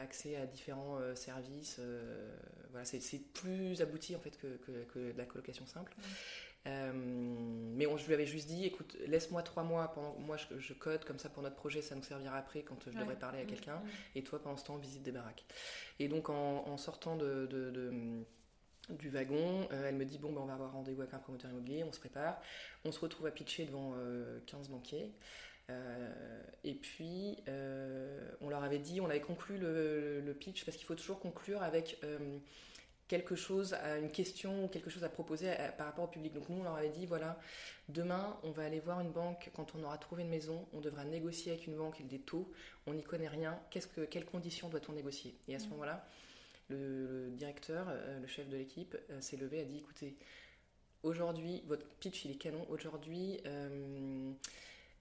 [0.00, 1.76] accès à différents euh, services.
[1.80, 2.36] Euh,
[2.70, 4.46] voilà, c'est plus abouti en fait que,
[4.92, 5.94] que, la colocation simple.
[6.64, 11.04] mais on, je lui avais juste dit, écoute, laisse-moi trois mois pendant moi je, code
[11.04, 13.82] comme ça pour notre projet, ça nous servira après quand je devrais parler à quelqu'un.
[14.14, 15.44] Et toi, pendant ce temps, visite des baraques.
[15.98, 17.48] Et donc en, sortant de,
[18.90, 21.84] du wagon, elle me dit bon ben, on va avoir rendez-vous avec un promoteur immobilier,
[21.84, 22.40] on se prépare,
[22.84, 23.94] on se retrouve à pitcher devant
[24.46, 25.12] 15 banquiers.
[25.70, 30.86] Euh, et puis, euh, on leur avait dit, on avait conclu le, pitch, parce qu'il
[30.86, 32.38] faut toujours conclure avec euh,
[33.08, 36.32] quelque chose, une question ou quelque chose à proposer par rapport au public.
[36.32, 37.38] Donc nous, on leur avait dit, voilà,
[37.88, 39.50] demain, on va aller voir une banque.
[39.54, 42.50] Quand on aura trouvé une maison, on devra négocier avec une banque des taux,
[42.86, 45.36] on n'y connaît rien, qu'est-ce que, quelles conditions doit-on négocier?
[45.48, 45.70] Et à ce mmh.
[45.70, 46.08] moment-là,
[46.68, 47.86] le, directeur,
[48.20, 50.16] le chef de l'équipe, s'est levé et a dit, écoutez,
[51.04, 53.40] aujourd'hui, votre pitch, il est canon, aujourd'hui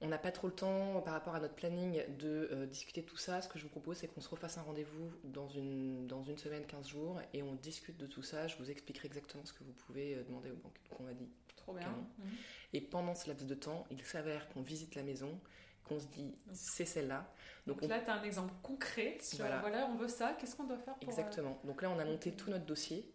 [0.02, 3.06] on n'a pas trop le temps par rapport à notre planning de euh, discuter de
[3.06, 3.42] tout ça.
[3.42, 6.38] Ce que je vous propose, c'est qu'on se refasse un rendez-vous dans une, dans une
[6.38, 8.48] semaine, 15 jours, et on discute de tout ça.
[8.48, 10.80] Je vous expliquerai exactement ce que vous pouvez euh, demander aux banques.
[10.90, 11.30] Donc on m'a dit.
[11.56, 11.88] Trop bien.
[11.88, 12.30] Mhm.
[12.74, 15.40] Et pendant ce laps de temps, il s'avère qu'on visite la maison,
[15.86, 17.32] qu'on se dit c'est celle-là.
[17.66, 19.88] Donc, là, tu as un exemple concret sur voilà.
[19.90, 21.10] on veut ça, qu'est-ce qu'on doit faire pour.
[21.10, 21.60] Euh, Exactement.
[21.64, 23.10] Donc là, on a monté tout notre dossier.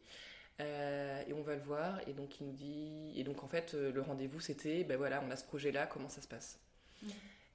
[0.59, 2.01] et on va le voir.
[2.09, 3.13] Et donc il nous dit.
[3.15, 6.23] Et donc en fait, le rendez-vous c'était, ben voilà, on a ce projet-là, comment ça
[6.23, 6.59] se passe?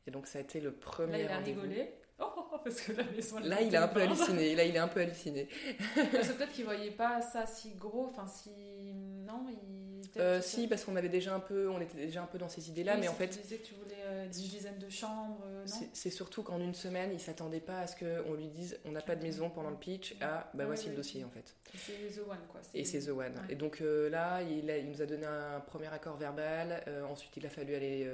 [0.07, 1.23] Et donc ça a été le premier.
[1.23, 1.93] Là, il a rigolé.
[2.17, 3.39] Oh, oh, oh, parce que la maison.
[3.39, 4.55] Là, il a un peu halluciné.
[4.55, 5.49] Là, il est un peu halluciné.
[6.13, 8.05] parce que peut-être qu'il voyait pas ça si gros.
[8.05, 8.49] Enfin, si
[8.93, 9.85] non, il.
[10.17, 12.69] Euh, si, parce qu'on avait déjà un peu, on était déjà un peu dans ces
[12.69, 13.27] idées-là, mais en fait.
[13.27, 16.73] Tu disais que tu voulais euh, une dizaine de chambres, euh, C'est surtout qu'en une
[16.73, 19.71] semaine, il s'attendait pas à ce qu'on lui dise, on n'a pas de maison pendant
[19.71, 20.15] le pitch.
[20.21, 21.53] Ah, bah voici le dossier en fait.
[21.75, 22.61] C'est The One quoi.
[22.73, 23.33] Et c'est The One.
[23.49, 26.83] Et donc là, il, il, nous a donné un premier accord verbal.
[27.09, 28.09] ensuite, il a fallu aller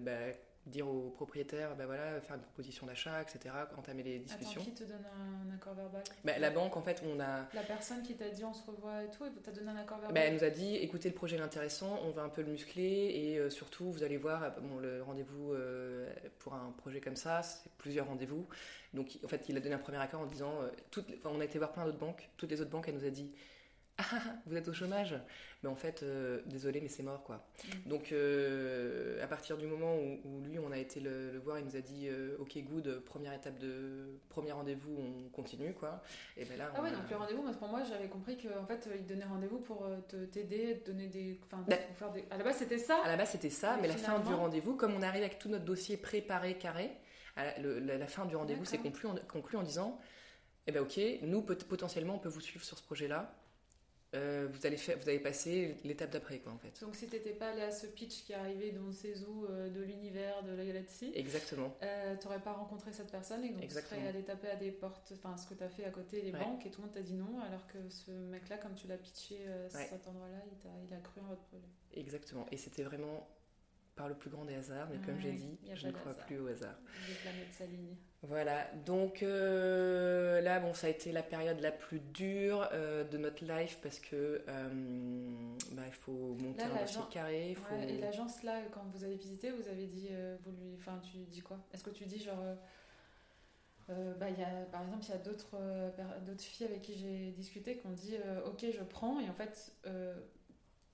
[0.00, 0.12] bah,
[0.66, 4.60] dire au propriétaire, ben voilà, faire une proposition d'achat, etc., entamer les discussions.
[4.60, 6.02] Attends, qui te donne un accord verbal?
[6.24, 7.48] Ben, La banque, en fait, on a...
[7.52, 10.14] La personne qui t'a dit on se revoit et tout, t'a donné un accord verbal?
[10.14, 12.52] Ben, Elle nous a dit, écoutez, le projet est intéressant, on va un peu le
[12.52, 16.08] muscler, et euh, surtout, vous allez voir, euh, bon, le rendez-vous euh,
[16.38, 18.46] pour un projet comme ça, c'est plusieurs rendez-vous.
[18.94, 20.52] Donc, en fait, il a donné un premier accord en disant,
[20.90, 23.10] toutes, on a été voir plein d'autres banques, toutes les autres banques, elle nous a
[23.10, 23.32] dit,
[23.98, 24.04] ah,
[24.46, 25.16] vous êtes au chômage
[25.62, 27.36] mais en fait, euh, désolé, mais c'est mort, quoi.
[27.64, 27.88] Mm.
[27.88, 31.76] Donc, euh, à partir du moment où, lui, on a été le, voir, il nous
[31.76, 36.02] a dit, euh, ok, good, première étape de premier rendez-vous, on continue, quoi.
[36.36, 39.06] Et ben là, ah ouais, donc le rendez-vous, pour moi, j'avais compris qu'en fait, il
[39.06, 39.86] donnait rendez-vous pour
[40.32, 42.24] t'aider, te donner des, enfin, bah, faire des.
[42.30, 43.00] À la base, c'était ça.
[43.04, 45.48] À la base, c'était ça, mais, la fin du rendez-vous, comme on arrive avec tout
[45.48, 46.90] notre dossier préparé, carré,
[47.36, 50.00] la, fin du rendez-vous, c'est conclu en, conclu en disant,
[50.66, 53.32] eh ben ok, nous potentiellement, on peut vous suivre sur ce projet-là
[54.14, 56.78] euh, vous, allez faire, vous allez passer l'étape d'après, quoi, en fait.
[56.82, 59.70] Donc, si t'étais pas allé à ce pitch qui est arrivé dans ces eaux euh,
[59.70, 64.00] de l'univers de la galaxie, exactement, euh, t'aurais pas rencontré cette personne et donc exactement.
[64.00, 66.20] tu serais allé taper à des portes, enfin, ce que tu as fait à côté
[66.20, 68.86] des banques et tout le monde t'a dit non, alors que ce mec-là, comme tu
[68.86, 71.68] l'as pitché à cet endroit-là, il, il, a cru en votre projet.
[71.94, 73.26] Exactement, et c'était vraiment
[74.02, 76.48] par le plus grand des hasards, mais comme j'ai dit, je ne crois plus au
[76.48, 76.74] hasard.
[77.08, 77.94] Les planètes s'alignent.
[78.22, 83.16] Voilà, donc euh, là, bon, ça a été la période la plus dure euh, de
[83.16, 84.68] notre life parce que euh,
[85.70, 87.54] bah, il faut monter un dossier carré.
[87.54, 87.76] Faut...
[87.76, 90.08] et l'agence là, quand vous avez visité, vous avez dit,
[90.44, 91.60] vous lui, enfin, tu dis quoi?
[91.72, 92.42] Est-ce que tu dis genre,
[93.86, 95.56] bah, y a, par exemple, il y a d'autres
[96.26, 99.72] d'autres filles avec qui j'ai discuté qui ont dit, ok, je prends, et en fait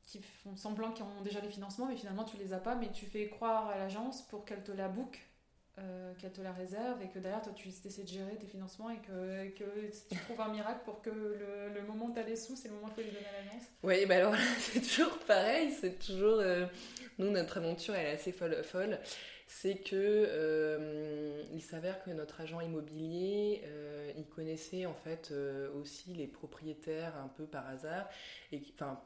[0.08, 2.90] qui font semblant qu'ils ont déjà les financements, mais finalement tu les as pas, mais
[2.90, 5.20] tu fais croire à l'agence pour qu'elle te la book,
[5.78, 8.88] euh, qu'elle te la réserve, et que derrière toi tu essaies de gérer tes financements
[8.88, 9.54] et que,
[10.08, 12.74] tu trouves un miracle pour que le, moment où tu as les sous, c'est le
[12.74, 13.68] moment où faut les donner à l'agence.
[13.82, 16.38] Oui, bah alors c'est toujours pareil, c'est toujours.
[16.40, 16.66] Euh,
[17.18, 18.62] nous, notre aventure elle est assez folle.
[18.62, 18.98] folle
[19.48, 25.72] c'est que euh, il s'avère que notre agent immobilier, euh, il connaissait en fait euh,
[25.72, 28.08] aussi les propriétaires un peu par hasard,
[28.74, 29.00] enfin,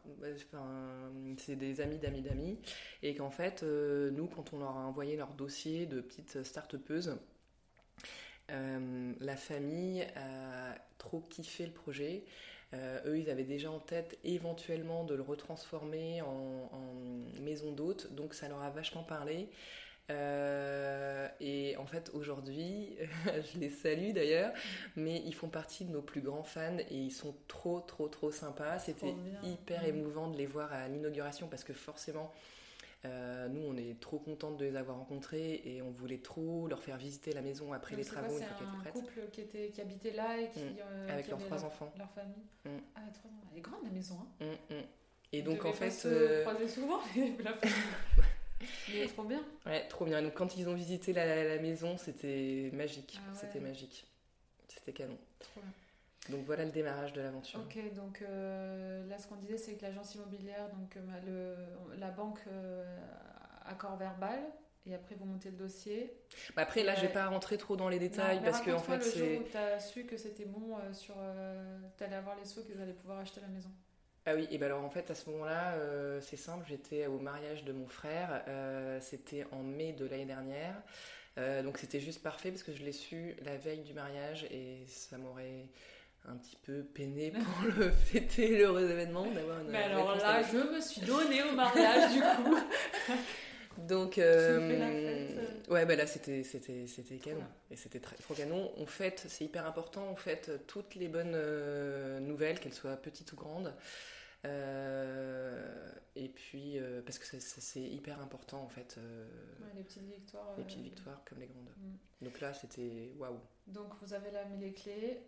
[1.39, 2.59] c'est des amis d'amis d'amis,
[3.05, 7.17] et qu'en fait, nous, quand on leur a envoyé leur dossier de petites start-upeuses,
[8.49, 12.25] la famille a trop kiffé le projet.
[12.75, 18.35] Eux, ils avaient déjà en tête éventuellement de le retransformer en, en maison d'hôte, donc
[18.35, 19.49] ça leur a vachement parlé.
[20.11, 22.97] Euh, et en fait, aujourd'hui,
[23.55, 24.53] je les salue d'ailleurs,
[24.97, 28.31] mais ils font partie de nos plus grands fans et ils sont trop, trop, trop
[28.31, 28.79] sympas.
[28.79, 32.33] C'était hyper émouvant de les voir à l'inauguration parce que forcément,
[33.05, 36.83] euh, nous, on est trop contente de les avoir rencontrés et on voulait trop leur
[36.83, 38.39] faire visiter la maison après les travaux.
[38.39, 40.77] C'est un couple qui, était, qui habitait là et qui, mm.
[40.81, 41.93] euh, avec leurs trois enfants.
[41.99, 42.45] Leur famille.
[42.65, 42.69] Mm.
[42.95, 43.01] Ah,
[43.51, 44.17] Elle est grande la maison.
[44.41, 44.55] Hein.
[44.71, 44.75] Mm,
[45.33, 46.99] et donc en fait, se croiser souvent
[47.43, 47.77] la famille.
[48.93, 49.45] Mais trop bien.
[49.67, 50.23] Ouais, trop bien.
[50.23, 53.19] Donc quand ils ont visité la, maison, c'était magique.
[53.19, 54.07] Ah c'était magique.
[54.69, 55.19] C'était canon.
[55.41, 55.73] Trop bien.
[56.31, 57.61] Donc voilà le démarrage de l'aventure.
[57.61, 61.57] Ok, donc euh, là ce qu'on disait c'est que l'agence immobilière, donc euh,
[61.93, 62.99] le, la banque euh,
[63.67, 64.39] accord verbal,
[64.87, 66.15] et après vous montez le dossier.
[66.55, 69.03] Bah après là je vais pas rentrer trop dans les détails parce que en fait
[69.03, 69.19] c'est.
[69.19, 71.15] Le jour où tu as su que c'était bon sur,
[71.97, 73.71] tu allais avoir les sous que allez pouvoir acheter la maison.
[74.25, 77.19] Ah oui, et ben alors en fait à ce moment-là, euh, c'est simple, j'étais au
[77.19, 80.81] mariage de mon frère, euh, c'était en mai de l'année dernière,
[81.39, 84.85] euh, donc c'était juste parfait parce que je l'ai su la veille du mariage et
[84.87, 85.67] ça m'aurait
[86.29, 90.57] un petit peu peiné pour le fêter l'heureux événement d'avoir une Mais alors là, je
[90.57, 92.57] me suis donnée au mariage du coup.
[93.79, 95.27] Donc, euh,
[95.71, 98.71] ouais, bah là c'était c'était c'était canon et c'était très trop canon.
[98.77, 100.07] On fête, c'est hyper important.
[100.13, 101.39] On fête toutes les bonnes
[102.21, 103.73] nouvelles, qu'elles soient petites ou grandes.
[104.45, 108.97] Euh, et puis, euh, parce que c'est hyper important en fait.
[108.99, 109.27] Euh,
[109.75, 110.55] les petites victoires.
[110.59, 111.71] Les petites victoires comme les grandes.
[111.77, 112.25] Mm.
[112.25, 113.39] Donc là, c'était waouh.
[113.69, 115.21] Donc vous avez là mis les clés.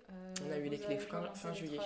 [0.45, 1.79] On a eu les clés fin, fin juillet.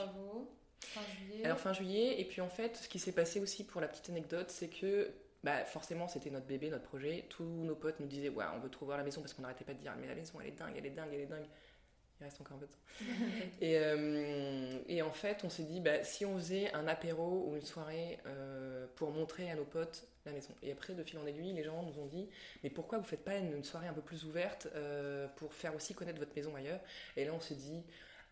[0.81, 1.45] fin juillet.
[1.45, 4.09] Alors fin juillet, et puis en fait, ce qui s'est passé aussi pour la petite
[4.09, 5.12] anecdote, c'est que
[5.45, 7.24] bah, forcément, c'était notre bébé, notre projet.
[7.29, 9.74] Tous nos potes nous disaient, ouais, on veut trouver la maison parce qu'on n'arrêtait pas
[9.74, 11.47] de dire, mais la maison, elle est dingue, elle est dingue, elle est dingue.
[12.21, 13.45] Il reste encore un peu de temps.
[13.61, 17.57] et, euh, et, en fait, on s'est dit, bah, si on faisait un apéro ou
[17.57, 20.53] une soirée euh, pour montrer à nos potes la maison.
[20.62, 22.29] Et après, de fil en aiguille, les gens nous ont dit,
[22.62, 25.95] mais pourquoi vous faites pas une, soirée un peu plus ouverte euh, pour faire aussi
[25.95, 26.81] connaître votre maison ailleurs?
[27.16, 27.83] Et là, on s'est dit,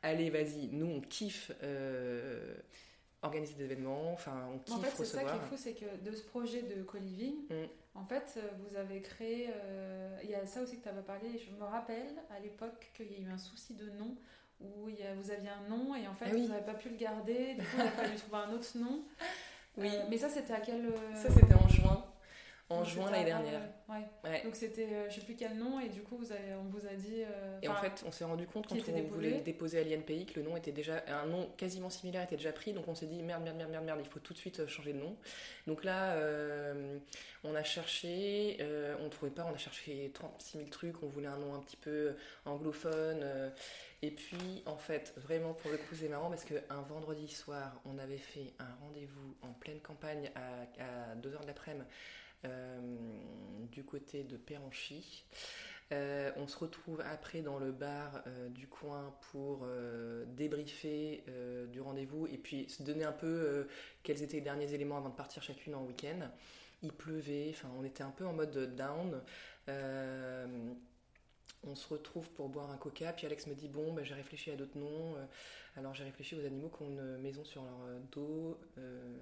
[0.02, 1.52] allez, vas-y, nous, on kiffe
[3.22, 5.96] organiser des événements, enfin on kiffe En fait, c'est ça qui est fou, c'est que
[6.04, 7.66] de ce projet de co-living, mm.
[7.98, 11.02] En fait, euh, vous avez créé, euh, il y a ça aussi que tu avais
[11.02, 14.16] parlé, je me rappelle à l'époque qu'il y a eu un souci de nom,
[14.60, 16.74] où il y a, vous aviez un nom et en fait ah vous n'avez pas
[16.74, 19.02] pu le garder, du coup il a fallu trouver un autre nom.
[19.76, 19.90] Oui.
[19.92, 20.92] Euh, mais ça c'était à quel...
[21.14, 22.04] Ça c'était en juin
[22.68, 23.60] en juin l'année dernière.
[23.88, 24.42] ouais.
[24.42, 26.86] Donc c'était, euh, je sais plus quel nom, et du coup vous avez, on vous
[26.86, 27.22] a dit.
[27.22, 30.40] Euh, et en fait, on s'est rendu compte quand on voulait déposer à l'INPI que
[30.40, 33.22] le nom était déjà, un nom quasiment similaire était déjà pris, donc on s'est dit
[33.22, 35.16] merde, merde, merde, merde, merde, il faut tout de suite euh, changer de nom.
[35.66, 36.16] Donc là,
[37.44, 38.58] on a cherché,
[39.00, 41.60] on ne trouvait pas, on a cherché 36 000 trucs, on voulait un nom un
[41.60, 42.14] petit peu
[42.44, 43.24] anglophone.
[44.02, 47.98] Et puis, en fait, vraiment, pour le coup, c'est marrant parce qu'un vendredi soir, on
[47.98, 51.84] avait fait un rendez-vous en pleine campagne à, à 2h de l'après-midi euh,
[53.70, 55.24] du côté de Péranchy.
[55.92, 59.66] Euh, on se retrouve après dans le bar euh, du coin pour
[60.26, 61.24] débriefer
[61.72, 63.66] du rendez-vous et puis se donner un peu
[64.02, 66.30] quels étaient les derniers éléments avant de partir chacune en week-end.
[66.82, 69.22] Il pleuvait, on était un peu en mode down.
[71.66, 74.50] On se retrouve pour boire un coca, puis Alex me dit bon, ben, j'ai réfléchi
[74.50, 75.16] à d'autres noms.
[75.76, 78.58] Alors j'ai réfléchi aux animaux qui ont une maison sur leur euh, dos.
[78.78, 79.18] Euh,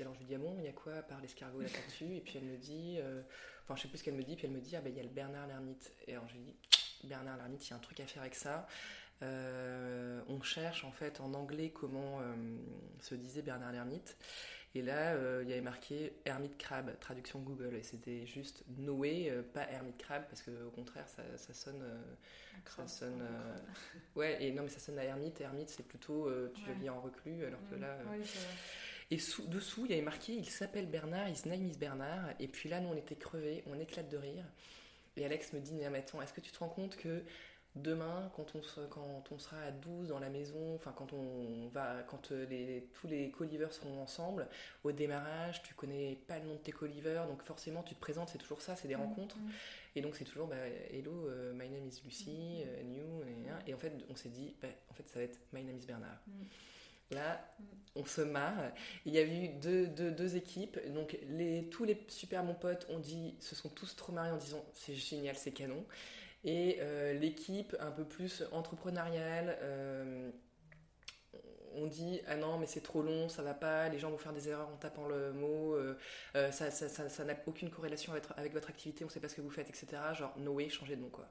[0.00, 2.16] alors je lui dis ah bon, il y a quoi par l'escargot et la tortue?
[2.16, 3.20] Et puis elle me dit, euh,
[3.64, 4.96] enfin je sais plus ce qu'elle me dit, puis elle me dit ah ben il
[4.96, 5.92] y a le Bernard l'ermite.
[6.06, 6.56] Et alors je lui dis
[7.04, 8.66] Bernard l'ermite, il y a un truc à faire avec ça.
[9.20, 12.20] on cherche en fait en anglais comment
[13.00, 14.16] se disait Bernard l'ermite.
[14.74, 17.76] Et là, il y avait marqué Hermite Crab, traduction Google.
[17.76, 21.84] Et c'était juste Noé, pas Hermite Crab, parce qu'au contraire, ça, ça sonne
[22.70, 23.22] ça sonne.
[23.22, 23.56] Euh,
[24.16, 25.40] ouais, et non, mais ça sonne à ermite.
[25.40, 27.88] Ermite, c'est plutôt euh, tu vis en reclus, alors que là.
[27.88, 28.22] Euh,
[29.10, 32.30] et sous, dessous, il y avait marqué il s'appelle Bernard, il se name Bernard.
[32.40, 34.44] Et puis là, nous, on était crevés, on éclate de rire.
[35.16, 37.22] Et Alex me dit mais attends, est-ce que tu te rends compte que
[37.74, 42.02] demain, quand on, quand on sera à 12 dans la maison, enfin quand on va,
[42.08, 44.48] quand les, tous les co-livers seront ensemble,
[44.84, 48.28] au démarrage, tu connais pas le nom de tes co-livers, donc forcément tu te présentes,
[48.28, 49.36] c'est toujours ça, c'est des mmh, rencontres.
[49.38, 49.50] Mmh.
[49.96, 50.56] Et donc c'est toujours bah,
[50.90, 52.68] Hello, euh, my name is Lucy, mm.
[52.68, 55.38] euh, new, et, et, en fait on s'est dit, bah, en fait ça va être
[55.52, 56.20] My name is Bernard.
[56.26, 56.44] Mm.
[57.10, 57.64] Là, mm.
[57.96, 58.72] on se marre.
[59.06, 60.80] Il y a eu deux, deux, deux, équipes.
[60.92, 64.36] Donc, les, tous les super bons potes ont dit, se sont tous trop marrés en
[64.36, 65.84] disant c'est génial, c'est canon.
[66.44, 69.56] Et euh, l'équipe un peu plus entrepreneuriale,
[71.76, 74.32] on dit ah non mais c'est trop long, ça va pas, les gens vont faire
[74.32, 75.96] des erreurs en tapant le mot, euh,
[76.36, 79.28] euh, ça ça, ça, ça n'a aucune corrélation avec, avec, votre activité, on sait pas
[79.28, 79.86] ce que vous faites, etc.
[80.14, 81.28] Genre no way, changez de nom quoi.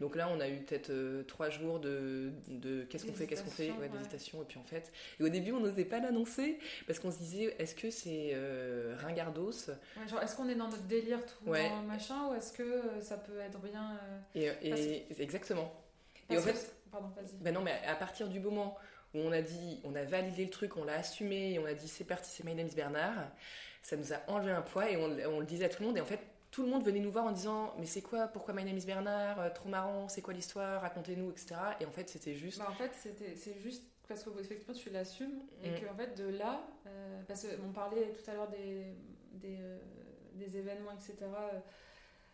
[0.00, 3.42] Donc là on a eu peut-être euh, trois jours de, de qu'est-ce qu'on fait, qu'est-ce
[3.42, 3.88] qu'on fait, ouais, ouais.
[3.88, 7.18] d'hésitation et puis en fait, et au début on n'osait pas l'annoncer parce qu'on se
[7.18, 9.50] disait est-ce que c'est euh, ringardos?
[9.96, 11.68] Ouais, genre, est-ce qu'on est dans notre délire tout Ouais.
[11.68, 13.98] dans machin ou est-ce que ça peut être bien.
[14.34, 14.70] et, et-
[15.08, 15.72] Parce exactement.
[16.30, 17.34] Et en que- fait, Pardon, vas-y.
[17.42, 18.76] Ben non, mais à partir du moment
[19.14, 21.74] où on a dit, on a validé le truc, on l'a assumé, et on a
[21.74, 23.28] dit c'est parti, c'est My Name is Bernard,
[23.82, 25.04] ça nous a enlevé un poids et on,
[25.34, 25.98] on le disait à tout le monde.
[25.98, 28.54] Et en fait, tout le monde venait nous voir en disant mais c'est quoi, pourquoi
[28.54, 31.54] My Name is Bernard, Euh, trop marrant, c'est quoi l'histoire, racontez-nous, etc.
[31.80, 32.58] Et en fait, c'était juste.
[32.58, 35.74] Bah, en fait, c'était- c'est juste parce que effectivement tu l'assumes et Mm.
[35.80, 38.94] que en fait de là, euh, parce qu'on parlait tout à l'heure des,
[39.32, 39.78] des, euh,
[40.34, 41.14] des événements, etc.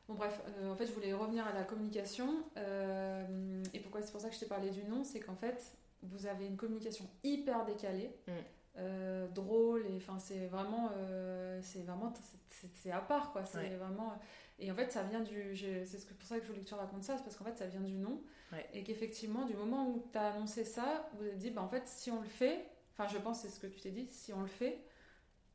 [0.08, 4.10] Bon bref, euh, en fait je voulais revenir à la communication euh, et pourquoi c'est
[4.10, 5.62] pour ça que je t'ai parlé du nom, c'est qu'en fait
[6.02, 8.32] vous avez une communication hyper décalée, Mm.
[8.78, 12.12] euh, drôle et enfin c'est vraiment euh, c'est vraiment
[12.48, 13.76] c'est- à part quoi, c'est Ouais.
[13.76, 14.18] vraiment
[14.58, 17.04] et en fait ça vient du c'est pour ça que je voulais que tu racontes
[17.04, 18.22] ça, c'est parce qu'en fait ça vient du nom
[18.52, 18.66] Ouais.
[18.72, 21.86] et qu'effectivement du moment où tu as annoncé ça, vous avez dit bah en fait
[21.86, 24.32] si on le fait, enfin je pense que c'est ce que tu t'es dit, si
[24.32, 24.78] on le fait,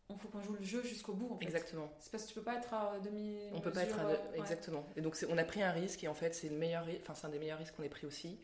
[0.09, 1.45] on faut qu'on joue le jeu jusqu'au bout en fait.
[1.45, 1.89] Exactement.
[1.99, 4.19] C'est parce que tu peux pas être à demi On peut pas être à- ouais.
[4.35, 4.85] exactement.
[4.95, 7.25] Et donc on a pris un risque et en fait c'est le meilleur, enfin c'est
[7.27, 8.39] un des meilleurs risques qu'on ait pris aussi.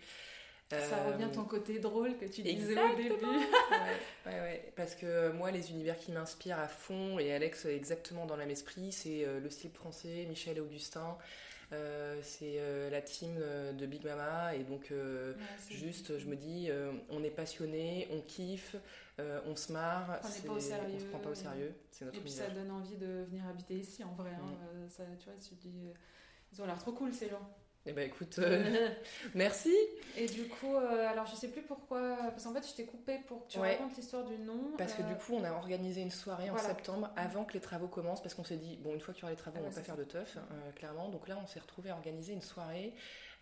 [0.80, 2.96] Ça Euh, revient ton côté drôle que tu disais au Exactement.
[2.98, 3.26] début.
[4.26, 4.74] ouais, ouais, ouais.
[4.76, 8.36] Parce que euh, moi, les univers qui m'inspirent à fond, et Alex est exactement dans
[8.36, 11.18] le même esprit, c'est euh, le slip français, Michel et Augustin,
[11.74, 16.26] euh, c'est euh, la team euh, de Big Mama, et donc euh, Ouais, juste, je
[16.28, 18.76] me dis, euh, on est passionné, on kiffe,
[19.20, 20.98] euh, on se marre, pas au on se sérieux.
[21.12, 24.14] prend pas au sérieux, c'est Et puis ça donne envie de venir habiter ici en
[24.14, 24.32] vrai.
[24.32, 24.46] hein.
[24.46, 24.78] Mm.
[24.78, 25.94] Euh, ça, tu vois, tu dis, euh,
[26.54, 27.48] ils ont l'air trop cool ces gens.
[27.88, 28.90] Eh ben écoute, euh,
[29.36, 29.74] merci.
[30.16, 33.18] Et du coup, euh, alors je sais plus pourquoi, parce qu'en fait je t'ai coupé
[33.28, 33.72] pour que tu Ouais.
[33.72, 34.74] racontes l'histoire du nom.
[34.78, 37.60] Parce que euh, du coup, on a organisé une soirée en septembre avant que les
[37.60, 39.64] travaux commencent, parce qu'on s'est dit, bon, une fois qu'il y aura les travaux, Ah
[39.64, 41.10] on ouais, va pas faire de teuf, euh, clairement.
[41.10, 42.94] Donc là, on s'est retrouvé à organiser une soirée.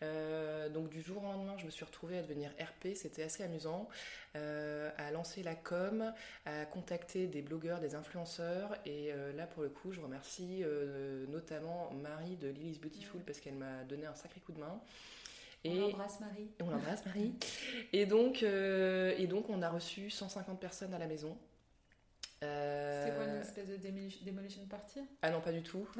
[0.02, 3.44] Euh, donc du jour au lendemain, je me suis retrouvée à devenir RP, c'était assez
[3.44, 3.88] amusant,
[4.36, 6.14] euh, à lancer la com,
[6.46, 8.76] à contacter des blogueurs, des influenceurs.
[8.86, 10.64] Et euh, là, pour le coup, je remercie
[11.28, 14.80] notamment Marie de Lily's Beautiful, parce qu'elle m'a donné un sacré coup de main.
[15.66, 16.50] on Et embrasse Marie.
[16.62, 17.34] on l'embrasse, Marie.
[17.94, 21.38] Et donc, euh, et donc, on a reçu 150 personnes à la maison.
[22.42, 25.02] Euh, C'était quoi une espèce de démoli- demolition party?
[25.22, 25.88] Ah non, pas du tout.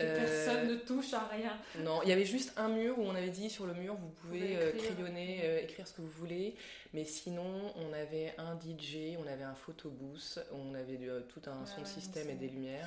[0.00, 1.50] Euh, personne ne touche à rien.
[1.80, 4.10] Non, il y avait juste un mur où on avait dit sur le mur, vous
[4.10, 4.94] pouvez pouvez euh, écrire.
[4.94, 6.54] crayonner, euh, écrire ce que vous voulez.
[6.94, 11.66] Mais sinon, on avait un DJ, on avait un photobooth, on avait tout un Ouais,
[11.66, 12.86] son système et des lumières.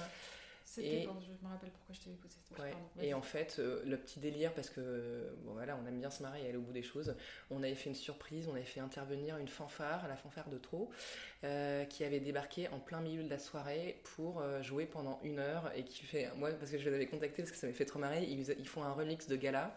[0.74, 2.38] C'était Et- je me rappelle pourquoi je t'ai écouté.
[2.52, 2.72] Ouais.
[2.72, 6.10] Pardon, Et en fait, euh, le petit délire, parce que bon voilà, on aime bien
[6.10, 7.14] se marrer et aller au bout des choses.
[7.50, 10.90] On avait fait une surprise, on avait fait intervenir une fanfare, la fanfare de trop,
[11.44, 15.40] euh, qui avait débarqué en plein milieu de la soirée pour euh, jouer pendant une
[15.40, 17.78] heure et qui fait, moi parce que je les avais contactés parce que ça m'avait
[17.78, 19.76] fait trop marrer, ils, ils font un remix de gala.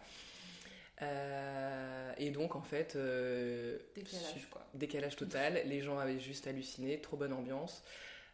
[1.01, 4.65] Euh, et donc en fait, euh, Décalage su- quoi.
[4.73, 7.83] décalage total, les gens avaient juste halluciné, trop bonne ambiance.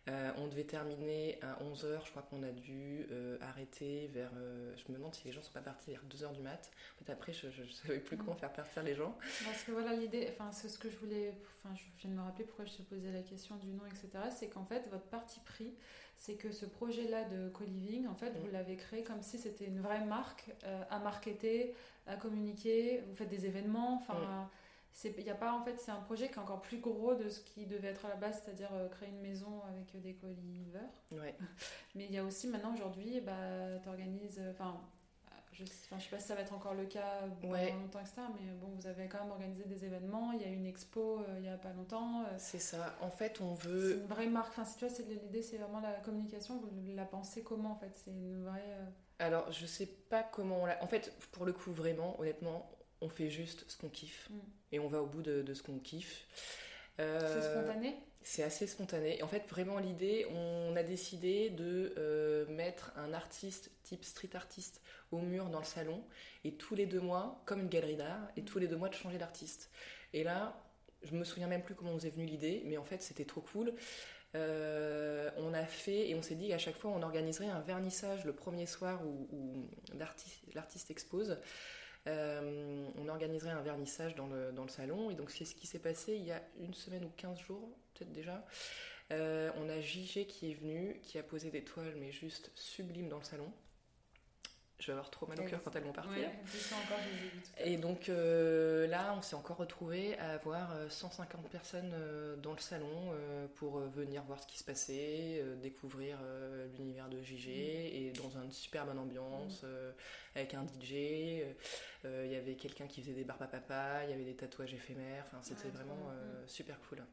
[0.07, 4.31] Euh, on devait terminer à 11h, je crois qu'on a dû euh, arrêter vers...
[4.35, 6.71] euh, je me demande si les gens sont pas partis vers 2h du mat.
[6.99, 9.15] En fait, après, je ne savais plus comment faire partir les gens.
[9.45, 12.21] Parce que voilà l'idée, enfin c'est ce que je voulais, enfin je viens de me
[12.23, 14.23] rappeler pourquoi je te posais la question du nom, etc.
[14.35, 15.75] C'est qu'en fait votre parti pris,
[16.17, 18.53] c'est que ce projet-là de co-living, en fait vous Mm.
[18.53, 20.49] l'avez créé comme si c'était une vraie marque
[20.89, 21.75] à marketer,
[22.07, 24.49] à communiquer, vous faites des événements, enfin c'est,
[25.03, 27.29] il y a pas en fait c'est un projet qui est encore plus gros de
[27.29, 30.81] ce qui devait être à la base, c'est-à-dire euh, créer une maison avec des co-livers.
[31.11, 31.35] Ouais.
[31.95, 33.33] Mais il y a aussi maintenant aujourd'hui, bah,
[33.81, 34.79] tu organises, enfin,
[35.53, 37.71] je, enfin, je sais pas si ça va être encore le cas pendant Ouais.
[37.73, 38.21] longtemps, etc.
[38.35, 40.31] Mais bon, vous avez quand même organisé des événements.
[40.31, 42.21] Il y a eu une expo euh, il y a pas longtemps.
[42.23, 42.95] euh, C'est ça.
[43.01, 43.97] En fait, on c'est veut...
[43.99, 44.49] une vraie marque.
[44.51, 46.57] Enfin, si tu vois, c'est l'idée, c'est vraiment la communication.
[46.57, 47.91] Vous la pensez comment en fait?
[47.93, 48.63] C'est une vraie.
[48.65, 48.85] euh,
[49.19, 50.81] Alors, je sais pas comment on l'a...
[50.83, 52.71] En fait, pour le coup, vraiment, honnêtement,
[53.01, 54.29] on fait juste ce qu'on kiffe.
[54.29, 54.39] Mm.
[54.71, 56.25] Et on va au bout de, de ce qu'on kiffe.
[56.97, 57.95] C'est Euh, spontané.
[58.23, 59.17] C'est assez spontané.
[59.17, 64.35] Et En fait, vraiment, l'idée, on a décidé de euh, mettre un artiste type street
[64.35, 66.03] artiste au mur dans le salon,
[66.45, 68.93] et tous les deux mois, comme une galerie d'art, et tous les deux mois de
[68.93, 69.69] changer d'artiste.
[70.13, 70.61] Et là,
[71.03, 73.41] je me souviens même plus comment nous est venue l'idée, mais en fait, c'était trop
[73.41, 73.73] cool.
[74.35, 78.23] Euh, on a fait, et on s'est dit qu'à chaque fois, on organiserait un vernissage
[78.23, 79.27] le premier soir où,
[80.53, 81.37] l'artiste expose.
[82.07, 85.11] Euh, on organiserait un vernissage dans le, dans le salon.
[85.11, 87.69] Et donc, c'est ce qui s'est passé il y a une semaine ou 15 jours,
[87.93, 88.45] peut-être déjà.
[89.11, 93.09] Euh, on a JG qui est venu, qui a posé des toiles, mais juste sublimes
[93.09, 93.51] dans le salon.
[94.81, 96.11] Je vais avoir trop mal au cœur quand elles vont partir.
[96.17, 99.21] Ouais, c'est ça encore, je les ai vus tout à Et donc euh, là, on
[99.21, 103.87] s'est encore retrouvé à avoir euh, 150 personnes euh, dans le salon euh, pour euh,
[103.87, 108.51] venir voir ce qui se passait, euh, découvrir euh, l'univers de JG et dans une
[108.51, 109.91] super bonne ambiance euh,
[110.35, 110.93] avec un DJ.
[110.93, 111.53] euh,
[112.05, 114.35] euh, Il y avait quelqu'un qui faisait des barbes à papa, il y avait des
[114.35, 115.23] tatouages éphémères.
[115.27, 117.03] Enfin, c'était vraiment euh, super cool.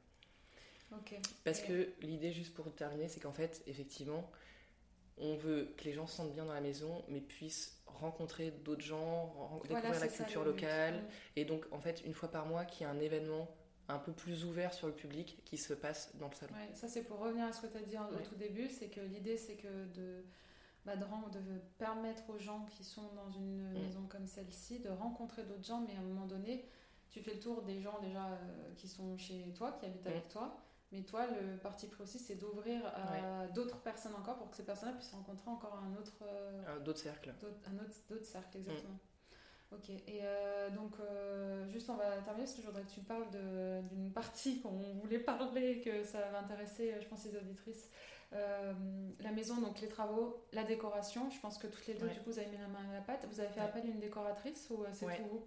[1.45, 4.31] Parce Et- que l'idée, juste pour terminer, c'est qu'en fait, effectivement,
[5.21, 8.83] on veut que les gens se sentent bien dans la maison, mais puissent rencontrer d'autres
[8.85, 10.51] gens, Voilà, découvrir la ça, culture but.
[10.51, 11.03] locale.
[11.37, 13.49] Et donc, en fait, une fois par mois, qu'il y a un événement
[13.89, 16.53] un peu plus ouvert sur le public qui se passe dans le salon.
[16.55, 18.23] Ouais, ça c'est pour revenir à ce que tu as dit au Ouais.
[18.23, 20.25] tout début, c'est que l'idée c'est que de,
[20.85, 21.05] bah, de
[21.79, 23.79] permettre aux gens qui sont dans une Mm.
[23.83, 26.66] maison comme celle-ci de rencontrer d'autres gens, mais à un moment donné,
[27.11, 30.09] tu fais le tour des gens déjà euh, qui sont chez toi, qui habitent Mm.
[30.09, 30.57] avec toi,
[30.93, 34.64] mais toi le parti pris aussi c'est d'ouvrir à d'autres personnes encore pour que ces
[34.64, 36.78] personnes-là puissent rencontrer encore un autre, euh,
[37.34, 37.70] D'autres cercles.
[37.70, 38.99] un autre, d'autres cercles, exactement.
[39.70, 43.01] Ok, et euh, donc euh, juste on va terminer parce que je voudrais que tu
[43.01, 47.91] parles de- d'une partie qu'on voulait parler, que ça va intéresser, je pense, les auditrices.
[48.35, 48.74] Euh,
[49.20, 51.31] la maison, donc les travaux, la décoration.
[51.31, 52.12] Je pense que toutes les deux, Ouais.
[52.12, 53.26] du coup, vous avez mis la main à la pâte.
[53.31, 53.66] Vous avez fait Ouais.
[53.66, 55.16] appel à une décoratrice ou euh, c'est Ouais.
[55.16, 55.45] tout vous?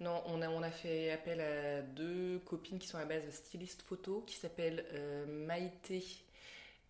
[0.00, 3.28] Non, on a, on a fait appel à deux copines qui sont à la base
[3.30, 6.02] stylistes photo, qui s'appellent euh, Maïté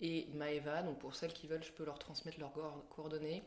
[0.01, 0.82] et Maeva.
[0.82, 3.43] Donc pour celles qui veulent, je peux leur transmettre leurs co- coordonnées.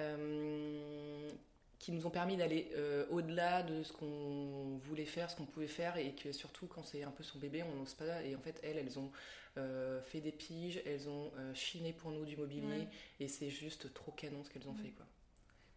[0.00, 1.30] Euh,
[1.78, 5.66] qui nous ont permis d'aller euh, au-delà de ce qu'on voulait faire, ce qu'on pouvait
[5.66, 8.22] faire, et que surtout quand c'est un peu son bébé, on n'ose pas.
[8.22, 9.10] Et en fait, elles, elles ont
[9.56, 12.88] euh, fait des piges, elles ont euh, chiné pour nous du mobilier, Ouais.
[13.20, 14.78] et c'est juste trop canon ce qu'elles ont Mm.
[14.78, 14.90] fait.
[14.90, 15.06] Quoi.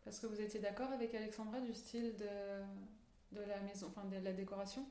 [0.03, 4.17] Parce que vous étiez d'accord avec Alexandra du style de, de la maison, enfin de
[4.23, 4.85] la décoration?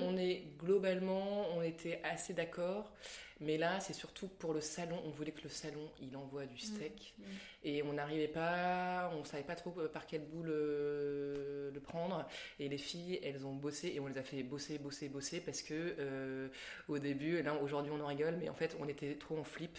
[0.00, 2.92] On est globalement, on était assez d'accord,
[3.40, 6.58] mais là c'est surtout pour le salon, on voulait que le salon il envoie du
[6.58, 7.22] steak Mm.
[7.64, 12.26] et on n'arrivait pas, on savait pas trop par quel bout le, le prendre
[12.58, 15.62] et les filles elles ont bossé et on les a fait bosser, bosser, bosser parce
[15.62, 16.48] que euh,
[16.88, 19.78] au début, là aujourd'hui on en rigole, mais en fait on était trop en flip.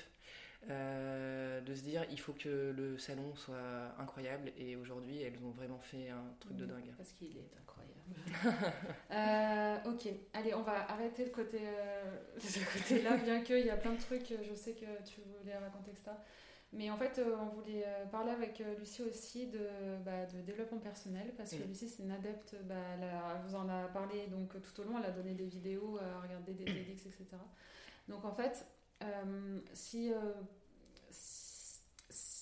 [0.69, 5.49] euh, de se dire il faut que le salon soit incroyable et aujourd'hui elles ont
[5.49, 6.69] vraiment fait un truc de Mm.
[6.69, 6.93] dingue.
[6.97, 7.80] Parce qu'il est incroyable.
[9.11, 13.75] Euh, ok, allez, on va arrêter le côté, euh, ce côté-là, bien qu'il y a
[13.75, 16.11] plein de trucs, euh, je sais que tu voulais raconter, etc.
[16.73, 19.59] Mais en fait, euh, on voulait parler avec Lucie aussi de,
[20.05, 21.67] bah, de développement personnel, parce que Mm.
[21.67, 24.85] Lucie, c'est une adepte, bah, elle, a- elle vous en a parlé donc, tout au
[24.85, 27.25] long, elle a donné des vidéos, à regarder des TEDx, etc.
[28.07, 28.65] Donc en fait,
[29.03, 30.13] euh, si-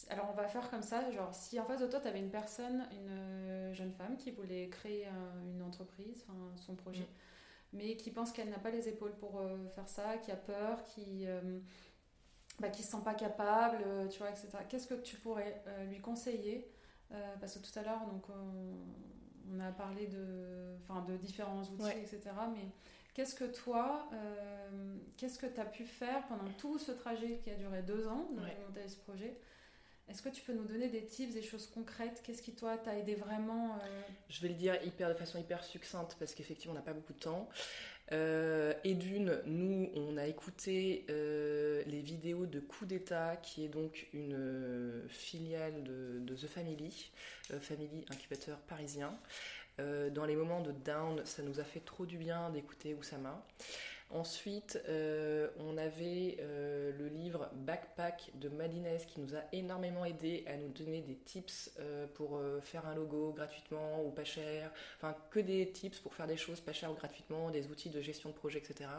[0.10, 2.32] Alors on va faire comme ça, genre si en face de toi tu avais une
[2.32, 7.78] personne, une euh, jeune femme qui voulait créer un- une entreprise, enfin son projet, Mm.
[7.78, 10.84] mais qui pense qu'elle n'a pas les épaules pour euh, faire ça, qui a peur,
[10.84, 11.60] qui euh,
[12.60, 14.50] bah, qui se sent pas capable, tu vois, etc.
[14.68, 16.70] Qu'est-ce que tu pourrais lui conseiller
[17.40, 21.84] Parce que tout à l'heure, donc on, on a parlé de, enfin, de différents outils,
[21.84, 22.02] Ouais.
[22.02, 22.20] etc.
[22.54, 22.68] Mais
[23.14, 27.50] qu'est-ce que toi, euh, qu'est-ce que tu as pu faire pendant tout ce trajet qui
[27.50, 28.58] a duré deux ans de Ouais.
[28.68, 29.40] monter ce projet
[30.10, 32.22] Est-ce que tu peux nous donner des tips, des choses concrètes?
[32.26, 35.64] Qu'est-ce qui, toi, t'a aidé vraiment euh, Je vais le dire hyper, de façon hyper
[35.64, 37.48] succincte parce qu'effectivement on n'a pas beaucoup de temps.
[38.12, 43.68] Euh, et d'une, nous on a écouté euh, les vidéos de Coup d'État qui est
[43.68, 47.12] donc une filiale de, The Family,
[47.62, 49.16] Family incubateur parisien.
[49.78, 53.42] Dans les moments de down, ça nous a fait trop du bien d'écouter Oussama.
[54.12, 60.44] Ensuite, euh, on avait euh, le livre Backpack de Madinez qui nous a énormément aidé
[60.48, 64.72] à nous donner des tips euh, pour faire un logo gratuitement ou pas cher.
[64.98, 68.02] Enfin, que des tips pour faire des choses pas chères ou gratuitement, des outils de
[68.02, 68.90] gestion de projet, etc.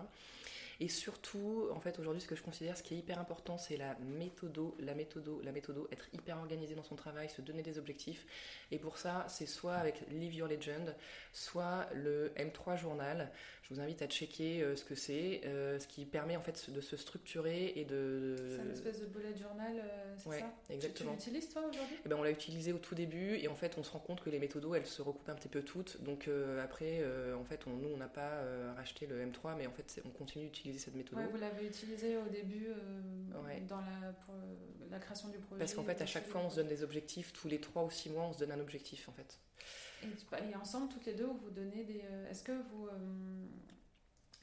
[0.83, 3.77] Et surtout, en fait, aujourd'hui, ce que je considère, ce qui est hyper important, c'est
[3.77, 7.79] la méthodo, la méthodo, la méthodo, être hyper organisé dans son travail, se donner des
[7.79, 8.25] objectifs.
[8.71, 10.97] Et pour ça, c'est soit avec Live Your Legend,
[11.35, 13.31] soit le M3 Journal.
[13.71, 16.71] Je vous invite à checker euh, ce que c'est, euh, ce qui permet en fait
[16.73, 18.35] de se structurer et de.
[18.51, 21.13] C'est une espèce de bullet journal, euh, c'est Ouais, ça exactement.
[21.13, 21.97] Tu, tu l'utilises toi aujourd'hui?
[22.05, 24.23] Eh ben, on l'a utilisé au tout début et en fait on se rend compte
[24.23, 26.29] que les méthodos elles se recoupent un petit peu toutes donc
[26.61, 27.05] après
[27.35, 28.43] en fait on, nous on n'a pas
[28.77, 32.17] racheté le M3 mais en fait on continue d'utiliser cette méthode Ouais, vous l'avez utilisé
[32.17, 32.69] au début
[33.45, 33.61] Ouais.
[33.69, 34.35] dans la, pour
[34.91, 35.59] la création du projet.
[35.61, 37.91] parce qu'en fait à chaque fois on se donne des objectifs tous les 3 ou
[37.91, 39.39] 6 mois on se donne un objectif en fait
[40.03, 42.03] Et, ensemble, toutes les deux, vous vous donnez des.
[42.11, 43.47] euh, Est-ce que vous, euh,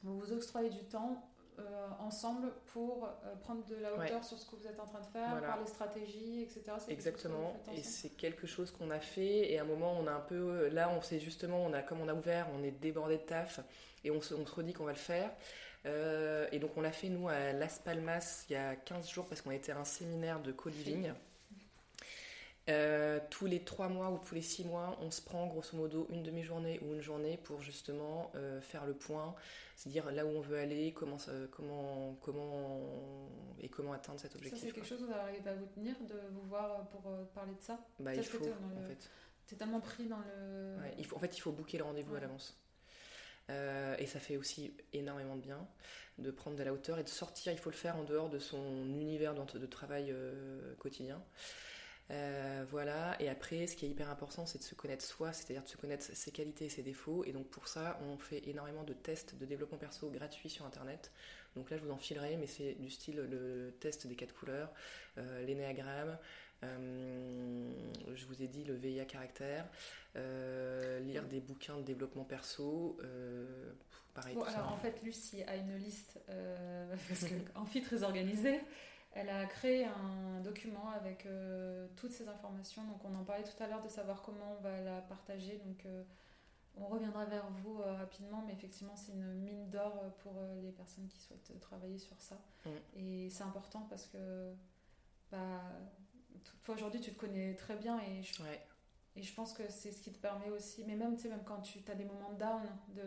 [0.02, 1.24] vous vous octroyez du temps
[1.58, 5.00] euh, ensemble pour euh, prendre de la hauteur sur ce que vous êtes en train
[5.00, 5.48] de faire, Voilà.
[5.48, 6.62] parler stratégie, etc.
[6.88, 9.50] Exactement, et c'est quelque chose qu'on a fait.
[9.52, 10.68] Et à un moment, on a un peu.
[10.68, 13.58] Là, on sait justement, on a, comme on a ouvert, on est débordé de taf,
[14.04, 15.32] et on se, on se redit qu'on va le faire.
[15.86, 19.26] Euh, et donc, on l'a fait, nous, à Las Palmas, il y a 15 jours,
[19.26, 21.12] parce qu'on était à un séminaire de co-living.
[22.68, 26.06] Euh, tous les trois mois ou tous les six mois, on se prend grosso modo
[26.10, 29.34] une demi-journée ou une journée pour justement euh, faire le point,
[29.74, 31.16] c'est dire là où on veut aller, comment,
[31.50, 32.80] comment, comment
[33.60, 34.60] et comment atteindre cet objectif.
[34.60, 37.54] Ça c'est quelque chose où vous arrivez à vous tenir de vous voir pour parler
[37.54, 37.80] de ça?
[38.00, 39.10] Bah, il faut en fait.
[39.46, 40.76] T'es tellement pris dans le.
[40.98, 42.54] il faut, en fait, il faut booker le rendez-vous à l'avance.
[43.48, 45.66] et ça fait aussi énormément de bien
[46.18, 47.52] de prendre de la hauteur et de sortir.
[47.52, 50.12] Il faut le faire en dehors de son univers de, travail
[50.78, 51.22] quotidien.
[52.10, 55.62] Euh, voilà, et après, ce qui est hyper important, c'est de se connaître soi, c'est-à-dire
[55.62, 57.24] de se connaître ses qualités et ses défaux.
[57.24, 61.12] Et donc, pour ça, on fait énormément de tests de développement perso gratuits sur internet.
[61.54, 64.72] Donc là, je vous en filerai, mais c'est du style le test des quatre couleurs,
[65.18, 66.16] euh, l'énéagramme,
[66.64, 67.70] euh,
[68.14, 69.66] je vous ai dit le VIA caractère,
[70.14, 72.98] lire des bouquins de développement perso,
[74.14, 74.34] pareil.
[74.34, 76.18] Bon, alors en fait, Lucie a une liste,
[77.08, 78.60] parce qu'en fit très organisée.
[79.20, 82.84] Elle a créé un document avec euh, toutes ces informations.
[82.84, 85.60] Donc, on en parlait tout à l'heure de savoir comment on va la partager.
[85.66, 86.04] Donc, euh,
[86.76, 91.08] on reviendra vers vous euh, rapidement, mais effectivement, c'est une mine d'or pour les personnes
[91.08, 92.40] qui souhaitent travailler sur ça.
[92.94, 94.52] Et c'est important parce que
[95.32, 95.62] bah,
[96.62, 98.40] toi, aujourd'hui, tu te connais très bien et je,
[99.16, 101.80] et je pense que c'est ce qui te permet aussi, mais même, même quand tu
[101.90, 102.62] as des moments de down,
[102.94, 103.02] de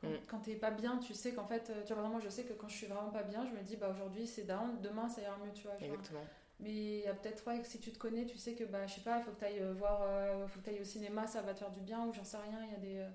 [0.00, 0.42] quand, mm.
[0.42, 2.68] tu n'es pas bien, tu sais qu'en fait, tu vois, vraiment, je sais que quand
[2.68, 5.36] je suis vraiment pas bien, je me dis, bah aujourd'hui c'est down, demain ça ira
[5.38, 5.76] mieux, tu vois.
[5.80, 6.24] Exactement.
[6.60, 8.86] Mais il y a peut-être, ouais, que si tu te connais, tu sais que, bah,
[8.86, 10.84] je sais pas, il faut que tu ailles euh, voir, euh, faut que tu au
[10.84, 12.98] cinéma, ça va te faire du bien, ou j'en sais rien, il y a des.
[13.00, 13.08] Euh,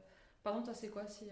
[0.43, 1.25] par exemple, toi, c'est quoi si.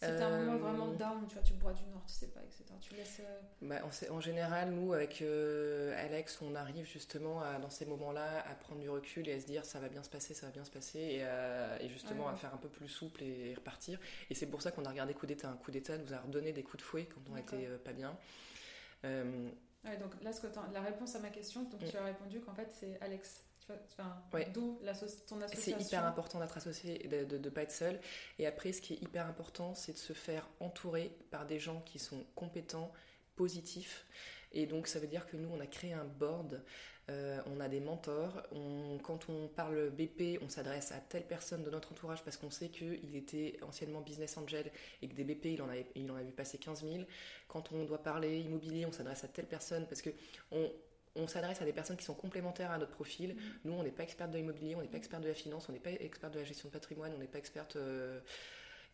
[0.00, 2.40] C'était un moment vraiment euh, down, tu vois, tu bois du nord, tu sais pas,
[2.40, 2.64] etc.
[2.80, 3.20] Tu laisses.
[3.20, 3.80] Euh, bah,
[4.10, 8.80] en, général, nous, avec euh, Alex, on arrive justement à, dans ces moments-là à prendre
[8.80, 10.70] du recul et à se dire ça va bien se passer, ça va bien se
[10.70, 11.24] passer,
[11.80, 13.98] et, justement à faire un peu plus souple et, repartir.
[14.30, 15.48] Et c'est pour ça qu'on a regardé Coup d'État.
[15.48, 18.16] Un coup d'État nous a redonné des coups de fouet quand on était pas bien.
[19.02, 22.70] donc là, ce que la réponse à ma question, donc tu as répondu qu'en fait
[22.70, 23.47] c'est Alex
[24.52, 24.78] D'où
[25.26, 25.76] ton association.
[25.78, 28.00] C'est hyper important d'être associé, de ne pas être seul.
[28.38, 31.80] Et après, ce qui est hyper important, c'est de se faire entourer par des gens
[31.82, 32.92] qui sont compétents,
[33.36, 34.04] positifs.
[34.52, 36.60] Et donc, ça veut dire que nous, on a créé un board.
[37.10, 38.42] Euh, on a des mentors.
[39.02, 42.68] quand on parle BP, on s'adresse à telle personne de notre entourage parce qu'on sait
[42.68, 46.22] qu'il était anciennement business angel et que des BP, il en, avait, il en a
[46.22, 47.04] vu passer 15 000.
[47.46, 50.10] Quand on doit parler immobilier, on s'adresse à telle personne parce que
[50.52, 50.70] on,
[51.18, 53.34] on s'adresse à des personnes qui sont complémentaires à notre profil.
[53.34, 53.38] Mm.
[53.64, 55.72] Nous, on n'est pas experte de l'immobilier, on n'est pas expert de la finance, on
[55.72, 57.76] n'est pas expert de la gestion de patrimoine, on n'est pas experte.
[57.76, 58.20] Euh,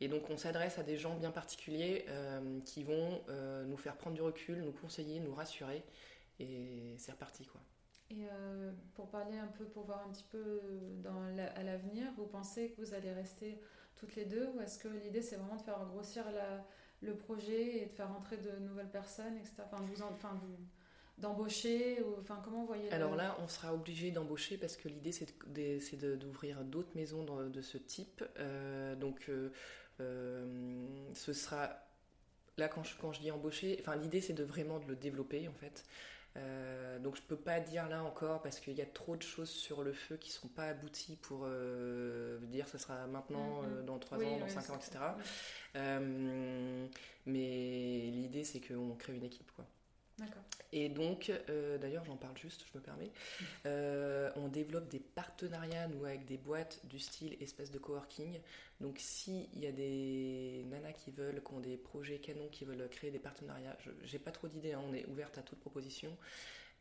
[0.00, 3.96] et donc, on s'adresse à des gens bien particuliers euh, qui vont euh, nous faire
[3.96, 5.84] prendre du recul, nous conseiller, nous rassurer.
[6.40, 7.60] Et c'est reparti, quoi.
[8.10, 8.26] Et
[8.94, 10.60] pour parler un peu, pour voir un petit peu
[11.02, 11.22] dans
[11.56, 13.58] à l'avenir, vous pensez que vous allez rester
[13.96, 16.24] toutes les deux ou est-ce que l'idée c'est vraiment de faire grossir
[17.00, 19.54] le projet et de faire entrer de nouvelles personnes, etc.
[19.64, 20.56] Enfin, vous, enfin, vous,
[21.18, 25.12] d'embaucher ou enfin comment vous voyez Alors là, on sera obligé d'embaucher parce que l'idée
[25.12, 28.24] c'est d'ouvrir d'autres maisons de ce type.
[28.38, 29.50] Euh, donc euh,
[30.00, 31.70] euh, ce sera
[32.56, 35.48] là quand je, quand je dis embaucher, enfin l'idée c'est de vraiment de le développer
[35.48, 35.84] en fait.
[37.00, 39.84] donc je peux pas dire là encore parce qu'il y a trop de choses sur
[39.84, 41.46] le feu qui sont pas abouties pour
[42.42, 43.84] dire ce sera maintenant, mm-hmm.
[43.84, 45.04] dans 3 ans, dans 5 ans, etc.
[47.26, 49.64] mais l'idée c'est qu'on crée une équipe quoi.
[50.76, 53.10] Et donc, euh, d'ailleurs, j'en parle juste, je me permets.
[53.66, 58.40] Euh, on développe des partenariats, nous, avec des boîtes du style espèce de coworking.
[58.80, 62.86] Donc, s'il y a des nanas qui veulent, qui ont des projets canons, qui veulent
[62.90, 66.14] créer des partenariats, j'ai pas trop d'idées, hein, on est ouverte à toute proposition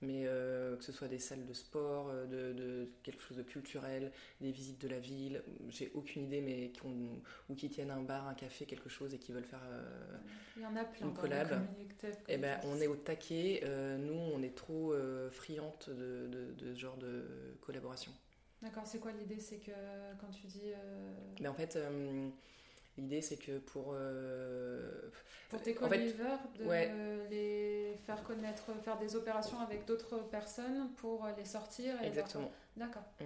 [0.04, 4.12] mais euh, que ce soit des salles de sport, euh, de, quelque chose de culturel,
[4.42, 8.02] des visites de la ville, j'ai aucune idée, mais qui ont, ou qui tiennent un
[8.02, 10.18] bar, un café, quelque chose et qui veulent faire euh,
[10.58, 11.66] Il y en a plein une collab.
[12.28, 13.64] Eh ben, on est au taquet.
[14.00, 14.94] nous, on est trop
[15.32, 16.28] friantes de,
[16.58, 17.26] de, ce genre de
[17.62, 18.12] collaboration.
[18.62, 18.84] D'accord.
[18.86, 19.40] C'est quoi l'idée?
[19.40, 19.72] C'est que
[20.20, 20.72] quand tu dis.
[21.40, 21.78] Mais ben, en fait
[22.98, 23.94] L'idée, c'est que pour.
[23.94, 25.10] Euh,
[25.50, 31.46] pour tes co de les faire connaître, faire des opérations avec d'autres personnes pour les
[31.46, 32.02] sortir.
[32.04, 32.52] Et Exactement.
[32.78, 33.04] D'accord.
[33.20, 33.26] Mm.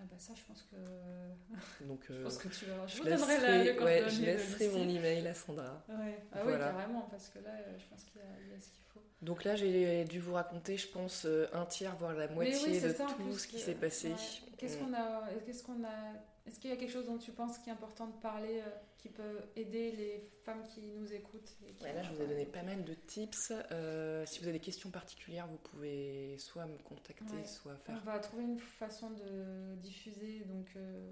[0.00, 1.84] Ah bah ça, je pense que.
[1.86, 2.86] Donc, je pense que tu vas.
[2.86, 5.84] Je, je vous donnerai la, ouais, Je laisserai mon email à Sandra.
[5.88, 6.18] Ouais.
[6.32, 9.00] Ah oui, carrément, parce que là, je pense qu'il y, a ce qu'il faut.
[9.22, 12.92] Donc là, j'ai dû vous raconter, je pense, euh, un tiers, voire la moitié de
[12.92, 14.12] tout ce qui s'est passé.
[14.58, 14.80] Qu'est-ce mm.
[14.80, 16.12] qu'on a, qu'est-ce qu'on a
[16.48, 18.70] est-ce qu'il y a quelque chose dont tu penses qui est important de parler, euh,
[18.96, 22.84] qui peut aider les femmes qui nous écoutent Là, je vous ai donné pas mal
[22.84, 23.52] de tips.
[23.70, 28.00] Euh, si vous avez des questions particulières, vous pouvez soit me contacter, soit faire.
[28.00, 31.10] On va trouver une façon de diffuser donc euh,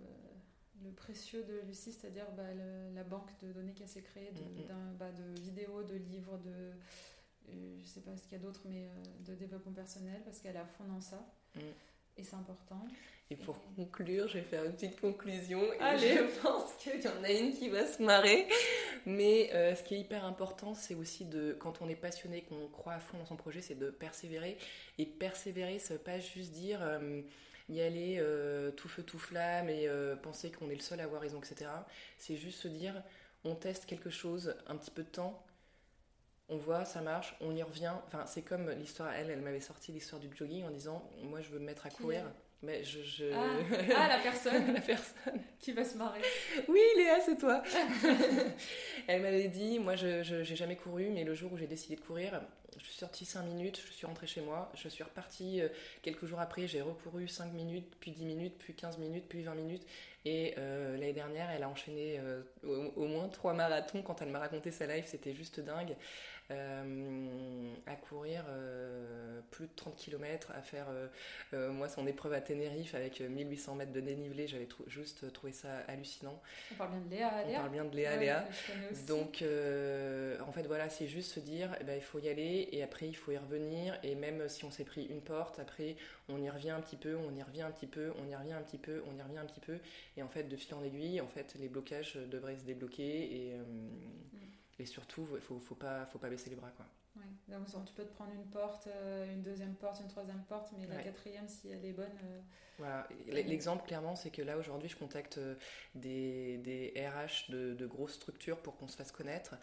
[0.83, 2.55] le précieux de Lucie, c'est-à-dire bah,
[2.95, 4.97] la banque de données qu'elle s'est créée, de, mm, mm.
[4.99, 6.73] bah, de vidéos, de livres, de
[7.49, 8.89] je sais pas ce qu'il y a d'autre, mais
[9.21, 11.25] de développement personnel, parce qu'elle est à fond dans ça.
[11.55, 11.61] Mm.
[12.19, 12.87] Et c'est important.
[13.29, 15.61] Et pour conclure, je vais faire une petite conclusion.
[15.73, 16.17] Et Allez.
[16.17, 18.47] je pense qu'il y en a une qui va se marrer.
[19.05, 22.69] Mais euh, ce qui est hyper important, c'est aussi de, quand on est passionné, qu'on
[22.69, 24.57] croit à fond dans son projet, c'est de persévérer.
[24.99, 27.21] Et persévérer, ça veut pas juste dire euh,
[27.69, 29.89] y aller euh, tout feu, tout flamme et
[30.23, 31.71] penser qu'on est le seul à avoir raison, etc.
[32.19, 32.95] C'est juste se dire,
[33.45, 35.43] on teste quelque chose un petit peu de temps.
[36.49, 37.93] On voit, ça marche, on y revient.
[38.07, 41.49] Enfin, c'est comme l'histoire, elle, elle m'avait sorti l'histoire du jogging en disant, moi je
[41.51, 42.25] veux me mettre à courir.
[42.63, 43.25] Mais je, je...
[43.35, 43.45] Ah,
[43.97, 45.41] ah, la personne la personne.
[45.59, 46.23] qui va se marrer.
[46.69, 47.63] Oui, Léa, c'est toi.
[49.07, 51.97] Elle m'avait dit, moi, je je- j'ai jamais couru, mais le jour où j'ai décidé
[51.97, 52.41] de courir,
[52.79, 55.69] je suis sortie 5 minutes, je suis rentrée chez moi, je suis repartie euh,
[56.03, 59.55] quelques jours après, j'ai recouru 5 minutes, puis 10 minutes, puis 15 minutes, puis 20
[59.55, 59.83] minutes.
[60.29, 64.03] Et euh, l'année dernière, elle a enchaîné euh, au, au moins 3 marathons.
[64.03, 65.95] Quand elle m'a raconté sa life, c'était juste dingue.
[66.53, 68.45] Euh, à courir
[69.51, 70.87] plus de 30 km, à faire,
[71.53, 75.53] moi, son épreuve à Tenerife avec euh, 1800 mètres de dénivelé, j'avais trou- juste trouvé
[75.53, 76.41] ça hallucinant.
[76.73, 77.31] On parle bien de Léa.
[77.45, 77.59] On Léa.
[77.59, 78.45] parle bien de Léa, Ouais, Léa.
[79.09, 79.43] Donc,
[80.47, 83.09] en fait, voilà, c'est juste se dire, eh ben, il faut y aller, et après,
[83.09, 85.97] il faut y revenir, et même si on s'est pris une porte, après,
[86.29, 88.53] on y revient un petit peu, on y revient un petit peu, on y revient
[88.53, 89.79] un petit peu, on y revient un petit peu,
[90.17, 93.55] et en fait, de fil en aiguille, en fait, les blocages devraient se débloquer, et,
[93.55, 93.65] euh,
[94.79, 96.87] et surtout, il faut, faut, pas, faut pas baisser les bras, quoi.
[97.49, 97.57] Ouais.
[97.73, 100.87] Donc, tu peux te prendre une porte, euh, une deuxième porte, une troisième porte, mais
[100.87, 101.03] la Ouais.
[101.05, 102.19] quatrième, si elle est bonne.
[102.25, 102.41] euh,
[102.79, 103.07] Voilà.
[103.29, 105.55] L- L'exemple, clairement, c'est que là, aujourd'hui, je contacte euh,
[105.95, 109.55] des, des RH de, de grosses structures pour qu'on se fasse connaître.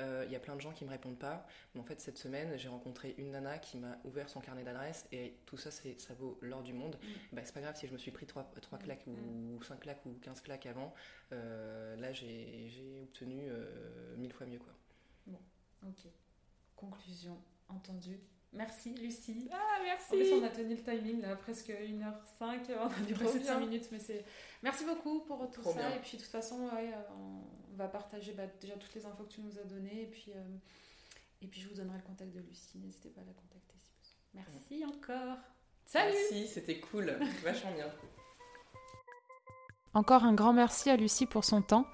[0.00, 1.46] Euh, Il y a plein de gens qui me répondent pas.
[1.74, 5.06] Mais en fait, cette semaine, j'ai rencontré une nana qui m'a ouvert son carnet d'adresses
[5.12, 6.98] et tout ça, ça vaut l'or du monde.
[7.02, 7.06] Mm.
[7.32, 8.82] Bah, c'est pas grave si je me suis pris trois, trois Mm.
[8.82, 10.94] claques ou cinq claques ou 15 claques avant.
[11.32, 13.48] Euh, là, j'ai obtenu
[14.16, 14.72] mille fois mieux, quoi.
[15.82, 16.06] Ok.
[16.82, 18.18] Conclusion entendue.
[18.52, 19.48] Merci Lucie.
[19.52, 19.56] Ah,
[20.10, 22.58] En plus, on a tenu le timing là, presque 1h05.
[22.80, 23.54] On a dû Trop passer bien.
[23.54, 24.24] 5 minutes, mais c'est.
[24.64, 25.78] Merci beaucoup pour tout Trop ça.
[25.78, 25.96] bien.
[25.96, 27.02] Et puis, de toute façon, ouais, euh,
[27.72, 30.02] on va partager bah, déjà toutes les infos que tu nous as données.
[30.02, 30.42] Et puis, euh,
[31.40, 32.78] et puis je vous donnerai le contact de Lucie.
[32.78, 34.18] N'hésitez pas à la contacter si besoin.
[34.34, 35.38] Merci encore.
[35.86, 37.16] Salut Merci, c'était cool.
[37.44, 37.86] Vachement bien.
[39.94, 41.86] Encore un grand merci à Lucie pour son temps.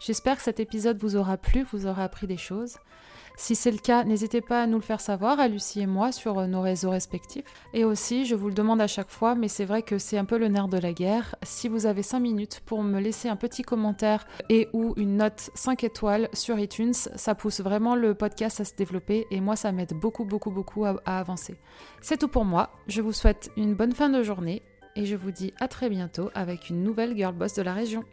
[0.00, 2.76] J'espère que cet épisode vous aura plu, vous aura appris des choses.
[3.36, 6.12] Si c'est le cas, n'hésitez pas à nous le faire savoir, à Lucie et moi,
[6.12, 7.44] sur euh, nos réseaux respectifs.
[7.72, 10.24] Et aussi, je vous le demande à chaque fois, mais c'est vrai que c'est un
[10.24, 11.34] peu le nerf de la guerre.
[11.42, 15.50] Si vous avez 5 minutes pour me laisser un petit commentaire et ou une note
[15.54, 19.72] 5 étoiles sur iTunes, ça pousse vraiment le podcast à se développer et moi, ça
[19.72, 21.56] m'aide beaucoup, beaucoup, beaucoup à, à avancer.
[22.02, 22.70] C'est tout pour moi.
[22.86, 24.62] Je vous souhaite une bonne fin de journée
[24.94, 28.04] et je vous dis à très bientôt avec une nouvelle Girl Boss de la région.